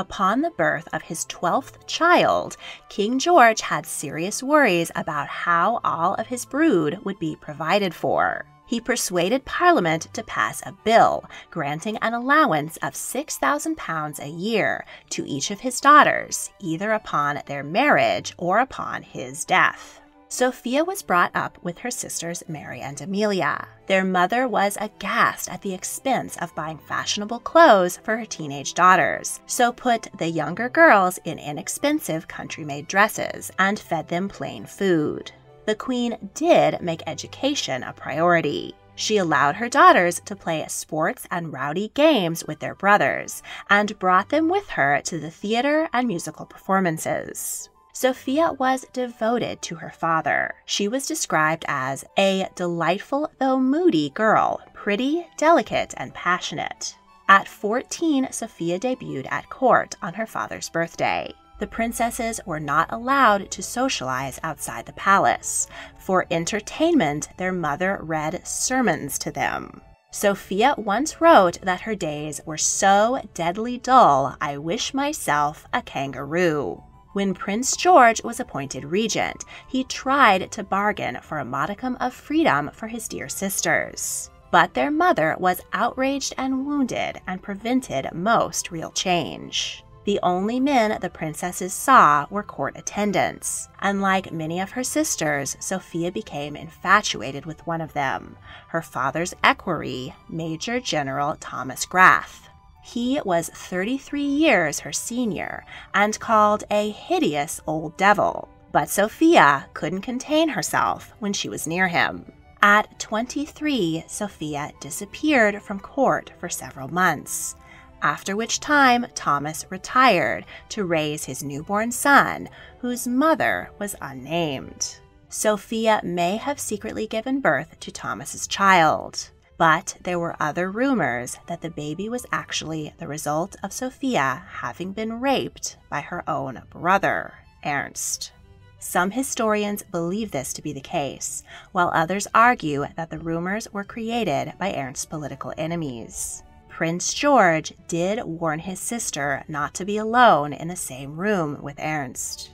[0.00, 2.56] Upon the birth of his 12th child,
[2.88, 8.46] King George had serious worries about how all of his brood would be provided for
[8.70, 15.26] he persuaded Parliament to pass a bill granting an allowance of £6,000 a year to
[15.26, 19.99] each of his daughters, either upon their marriage or upon his death.
[20.30, 23.68] Sophia was brought up with her sisters Mary and Amelia.
[23.86, 29.40] Their mother was aghast at the expense of buying fashionable clothes for her teenage daughters,
[29.46, 35.32] so put the younger girls in inexpensive country made dresses and fed them plain food
[35.70, 38.74] the Queen did make education a priority.
[38.96, 44.30] She allowed her daughters to play sports and rowdy games with their brothers and brought
[44.30, 47.70] them with her to the theater and musical performances.
[48.00, 50.54] Sophia was devoted to her father.
[50.64, 56.96] She was described as a delightful though moody girl, pretty, delicate, and passionate.
[57.28, 63.50] At 14, Sophia debuted at court on her father's birthday the princesses were not allowed
[63.50, 65.66] to socialize outside the palace.
[65.98, 69.82] For entertainment, their mother read sermons to them.
[70.10, 76.82] Sophia once wrote that her days were so deadly dull, I wish myself a kangaroo.
[77.12, 82.70] When Prince George was appointed regent, he tried to bargain for a modicum of freedom
[82.72, 84.30] for his dear sisters.
[84.52, 89.84] But their mother was outraged and wounded and prevented most real change.
[90.04, 93.68] The only men the princesses saw were court attendants.
[93.80, 98.36] Unlike many of her sisters, Sophia became infatuated with one of them,
[98.68, 102.49] her father's equerry, Major General Thomas Garth.
[102.82, 105.64] He was 33 years her senior
[105.94, 108.48] and called a hideous old devil.
[108.72, 112.32] But Sophia couldn't contain herself when she was near him.
[112.62, 117.56] At 23, Sophia disappeared from court for several months
[118.02, 124.96] after which time Thomas retired to raise his newborn son, whose mother was unnamed.
[125.28, 131.60] Sophia may have secretly given birth to Thomas's child, but there were other rumors that
[131.60, 137.34] the baby was actually the result of Sophia having been raped by her own brother,
[137.62, 138.32] Ernst.
[138.78, 141.42] Some historians believe this to be the case,
[141.72, 146.42] while others argue that the rumors were created by Ernst's political enemies.
[146.70, 151.78] Prince George did warn his sister not to be alone in the same room with
[151.78, 152.52] Ernst.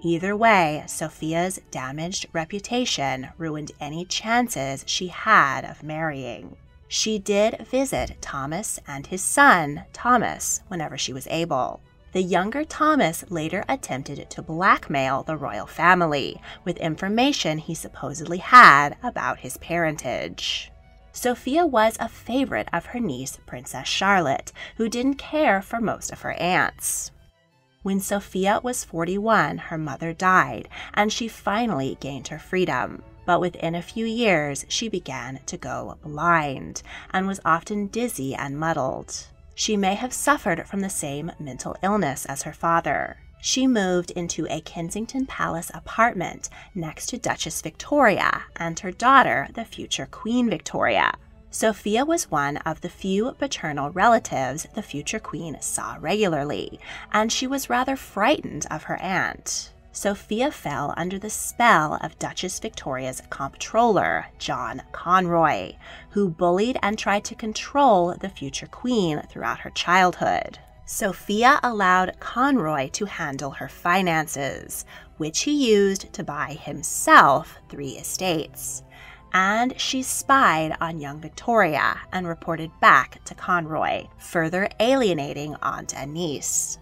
[0.00, 6.56] Either way, Sophia's damaged reputation ruined any chances she had of marrying.
[6.86, 11.80] She did visit Thomas and his son, Thomas, whenever she was able.
[12.12, 18.96] The younger Thomas later attempted to blackmail the royal family with information he supposedly had
[19.02, 20.70] about his parentage.
[21.12, 26.20] Sophia was a favorite of her niece, Princess Charlotte, who didn't care for most of
[26.20, 27.10] her aunts.
[27.82, 33.02] When Sophia was 41, her mother died, and she finally gained her freedom.
[33.24, 38.58] But within a few years, she began to go blind and was often dizzy and
[38.58, 39.26] muddled.
[39.54, 44.46] She may have suffered from the same mental illness as her father she moved into
[44.50, 51.14] a Kensington Palace apartment next to Duchess Victoria and her daughter, the future Queen Victoria.
[51.50, 56.78] Sophia was one of the few paternal relatives the future queen saw regularly,
[57.10, 59.72] and she was rather frightened of her aunt.
[59.90, 65.72] Sophia fell under the spell of Duchess Victoria's comptroller, John Conroy,
[66.10, 70.58] who bullied and tried to control the future queen throughout her childhood.
[70.84, 74.84] Sophia allowed Conroy to handle her finances,
[75.16, 78.82] which he used to buy himself three estates.
[79.32, 86.14] And she spied on young Victoria and reported back to Conroy, further alienating aunt and
[86.14, 86.78] niece.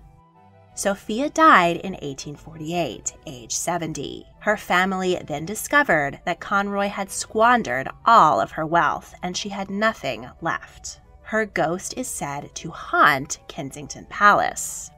[0.75, 4.27] Sophia died in 1848, age 70.
[4.41, 9.71] Her family then discovered that Conroy had squandered all of her wealth and she had
[9.71, 11.01] nothing left.
[11.23, 14.91] Her ghost is said to haunt Kensington Palace.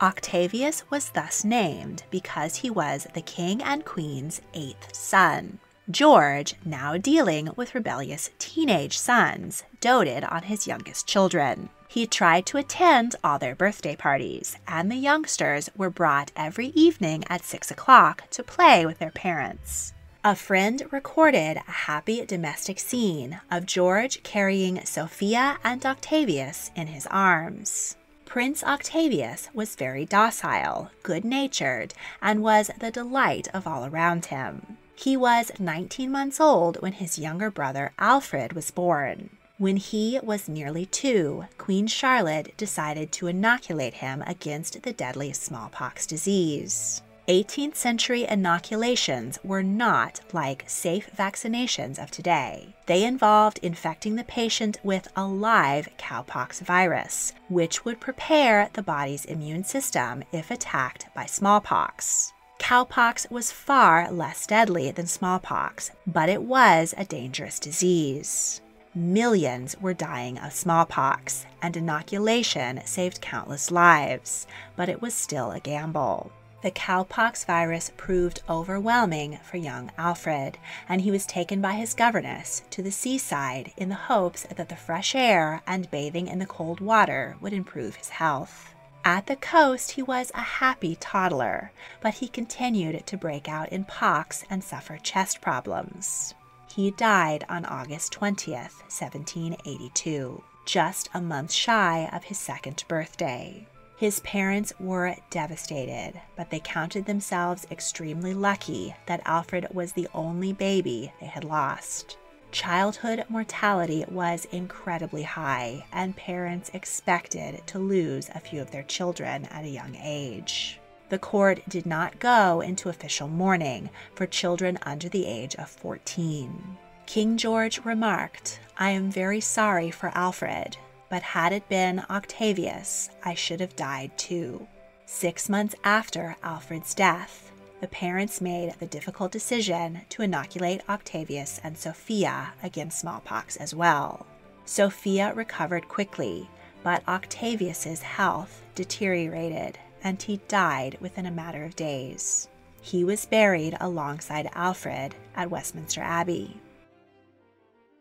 [0.00, 5.58] Octavius was thus named because he was the king and queen's eighth son.
[5.88, 11.68] George, now dealing with rebellious teenage sons, doted on his youngest children.
[11.86, 17.22] He tried to attend all their birthday parties, and the youngsters were brought every evening
[17.30, 19.94] at six o'clock to play with their parents.
[20.24, 27.06] A friend recorded a happy domestic scene of George carrying Sophia and Octavius in his
[27.12, 27.96] arms.
[28.24, 34.78] Prince Octavius was very docile, good natured, and was the delight of all around him.
[34.98, 39.30] He was 19 months old when his younger brother Alfred was born.
[39.58, 46.06] When he was nearly two, Queen Charlotte decided to inoculate him against the deadly smallpox
[46.06, 47.02] disease.
[47.28, 52.74] 18th century inoculations were not like safe vaccinations of today.
[52.86, 59.24] They involved infecting the patient with a live cowpox virus, which would prepare the body's
[59.24, 62.32] immune system if attacked by smallpox.
[62.58, 68.60] Cowpox was far less deadly than smallpox, but it was a dangerous disease.
[68.94, 75.60] Millions were dying of smallpox, and inoculation saved countless lives, but it was still a
[75.60, 76.32] gamble.
[76.62, 82.62] The cowpox virus proved overwhelming for young Alfred, and he was taken by his governess
[82.70, 86.80] to the seaside in the hopes that the fresh air and bathing in the cold
[86.80, 88.74] water would improve his health.
[89.06, 93.84] At the coast, he was a happy toddler, but he continued to break out in
[93.84, 96.34] pox and suffer chest problems.
[96.74, 103.68] He died on August 20th, 1782, just a month shy of his second birthday.
[103.96, 110.52] His parents were devastated, but they counted themselves extremely lucky that Alfred was the only
[110.52, 112.16] baby they had lost.
[112.56, 119.44] Childhood mortality was incredibly high, and parents expected to lose a few of their children
[119.50, 120.80] at a young age.
[121.10, 126.78] The court did not go into official mourning for children under the age of 14.
[127.04, 130.78] King George remarked, I am very sorry for Alfred,
[131.10, 134.66] but had it been Octavius, I should have died too.
[135.04, 137.45] Six months after Alfred's death,
[137.80, 144.26] the parents made the difficult decision to inoculate Octavius and Sophia against smallpox as well.
[144.64, 146.48] Sophia recovered quickly,
[146.82, 152.48] but Octavius's health deteriorated and he died within a matter of days.
[152.80, 156.60] He was buried alongside Alfred at Westminster Abbey.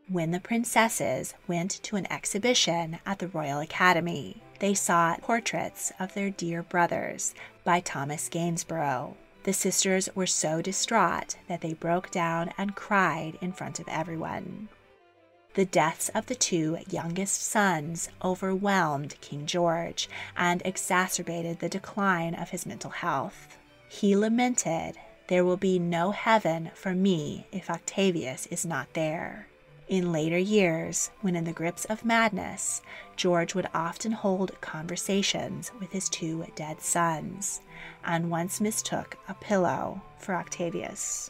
[0.08, 6.14] When the princesses went to an exhibition at the Royal Academy, they saw portraits of
[6.14, 9.18] their dear brothers by Thomas Gainsborough.
[9.46, 14.70] The sisters were so distraught that they broke down and cried in front of everyone.
[15.54, 22.50] The deaths of the two youngest sons overwhelmed King George and exacerbated the decline of
[22.50, 23.56] his mental health.
[23.88, 29.48] He lamented, There will be no heaven for me if Octavius is not there.
[29.88, 32.82] In later years, when in the grips of madness,
[33.16, 37.62] George would often hold conversations with his two dead sons,
[38.04, 41.30] and once mistook a pillow for Octavius.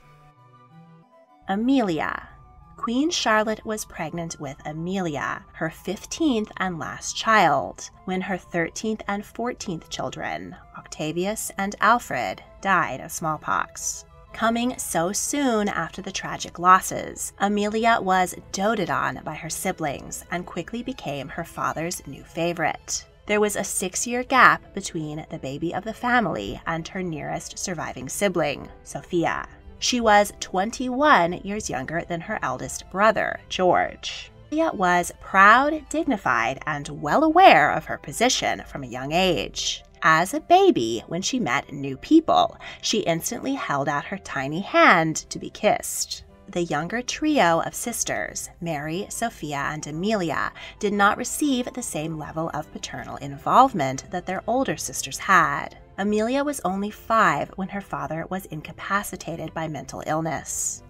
[1.50, 2.30] Amelia.
[2.78, 9.24] Queen Charlotte was pregnant with Amelia, her 15th and last child, when her 13th and
[9.24, 14.06] 14th children, Octavius and Alfred, died of smallpox.
[14.36, 20.46] Coming so soon after the tragic losses, Amelia was doted on by her siblings and
[20.46, 23.06] quickly became her father's new favorite.
[23.28, 27.58] There was a six year gap between the baby of the family and her nearest
[27.58, 29.48] surviving sibling, Sophia.
[29.80, 34.34] She was 21 years younger than her eldest brother, George.
[34.50, 39.86] Sophia was proud, dignified, and well aware of her position from a young age.
[40.02, 45.16] As a baby, when she met new people, she instantly held out her tiny hand
[45.30, 46.24] to be kissed.
[46.48, 52.52] The younger trio of sisters, Mary, Sophia, and Amelia, did not receive the same level
[52.54, 55.78] of paternal involvement that their older sisters had.
[55.98, 60.84] Amelia was only five when her father was incapacitated by mental illness.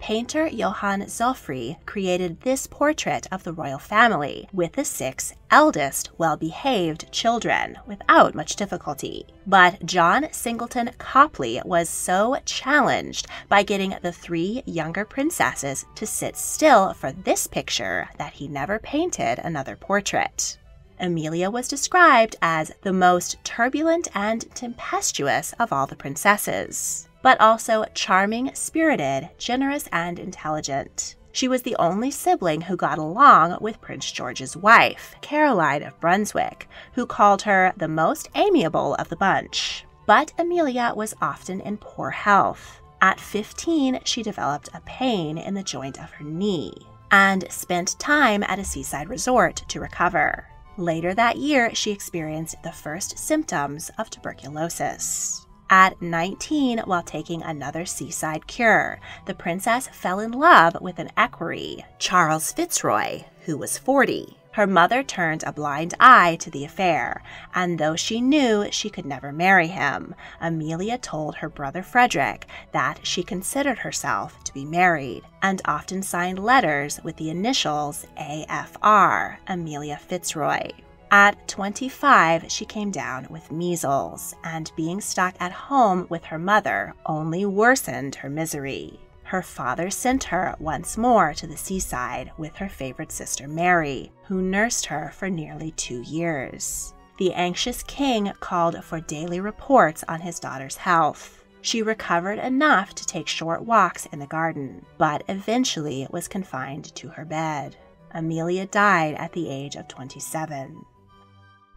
[0.00, 6.38] Painter Johann Zoffany created this portrait of the royal family with the six eldest well
[6.38, 9.26] behaved children without much difficulty.
[9.46, 16.34] But John Singleton Copley was so challenged by getting the three younger princesses to sit
[16.34, 20.56] still for this picture that he never painted another portrait.
[20.98, 27.84] Amelia was described as the most turbulent and tempestuous of all the princesses, but also
[27.94, 31.16] charming, spirited, generous, and intelligent.
[31.32, 36.68] She was the only sibling who got along with Prince George's wife, Caroline of Brunswick,
[36.94, 39.84] who called her the most amiable of the bunch.
[40.06, 42.80] But Amelia was often in poor health.
[43.00, 46.74] At 15, she developed a pain in the joint of her knee
[47.12, 50.46] and spent time at a seaside resort to recover.
[50.76, 55.46] Later that year, she experienced the first symptoms of tuberculosis.
[55.72, 61.84] At 19, while taking another seaside cure, the princess fell in love with an equerry,
[62.00, 64.36] Charles Fitzroy, who was 40.
[64.54, 67.22] Her mother turned a blind eye to the affair,
[67.54, 73.06] and though she knew she could never marry him, Amelia told her brother Frederick that
[73.06, 79.98] she considered herself to be married, and often signed letters with the initials AFR, Amelia
[79.98, 80.72] Fitzroy.
[81.12, 86.94] At 25, she came down with measles, and being stuck at home with her mother
[87.04, 89.00] only worsened her misery
[89.30, 94.42] her father sent her once more to the seaside with her favorite sister Mary, who
[94.42, 96.94] nursed her for nearly two years.
[97.16, 101.44] The anxious king called for daily reports on his daughter's health.
[101.60, 107.10] She recovered enough to take short walks in the garden, but eventually was confined to
[107.10, 107.76] her bed.
[108.10, 110.84] Amelia died at the age of 27.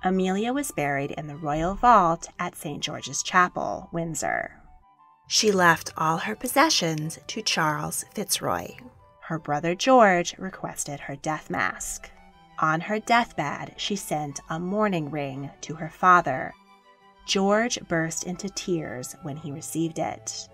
[0.06, 2.84] Amelia was buried in the royal vault at St.
[2.84, 4.60] George's Chapel, Windsor.
[5.28, 8.76] She left all her possessions to Charles Fitzroy.
[9.22, 12.12] Her brother George requested her death mask.
[12.60, 16.54] On her deathbed, she sent a mourning ring to her father.
[17.26, 20.49] George burst into tears when he received it.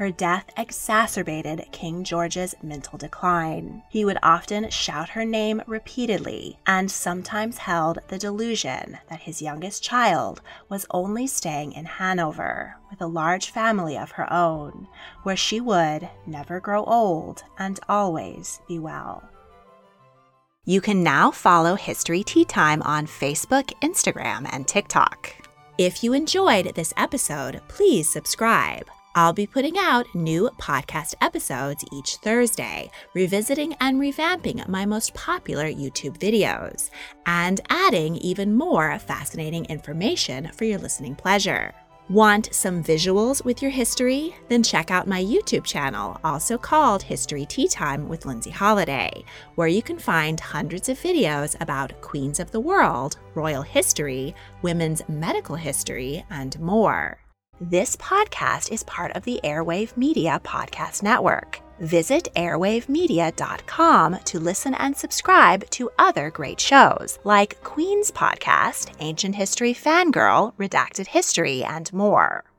[0.00, 3.82] Her death exacerbated King George's mental decline.
[3.90, 9.82] He would often shout her name repeatedly and sometimes held the delusion that his youngest
[9.82, 10.40] child
[10.70, 14.88] was only staying in Hanover with a large family of her own,
[15.22, 19.22] where she would never grow old and always be well.
[20.64, 25.30] You can now follow History Tea Time on Facebook, Instagram, and TikTok.
[25.76, 28.86] If you enjoyed this episode, please subscribe.
[29.16, 35.64] I'll be putting out new podcast episodes each Thursday, revisiting and revamping my most popular
[35.64, 36.90] YouTube videos,
[37.26, 41.74] and adding even more fascinating information for your listening pleasure.
[42.08, 44.34] Want some visuals with your history?
[44.48, 49.24] Then check out my YouTube channel, also called History Tea Time with Lindsay Holiday,
[49.56, 55.02] where you can find hundreds of videos about queens of the world, royal history, women's
[55.08, 57.18] medical history, and more.
[57.62, 61.60] This podcast is part of the Airwave Media Podcast Network.
[61.78, 69.74] Visit airwavemedia.com to listen and subscribe to other great shows like Queen's Podcast, Ancient History
[69.74, 72.49] Fangirl, Redacted History, and more.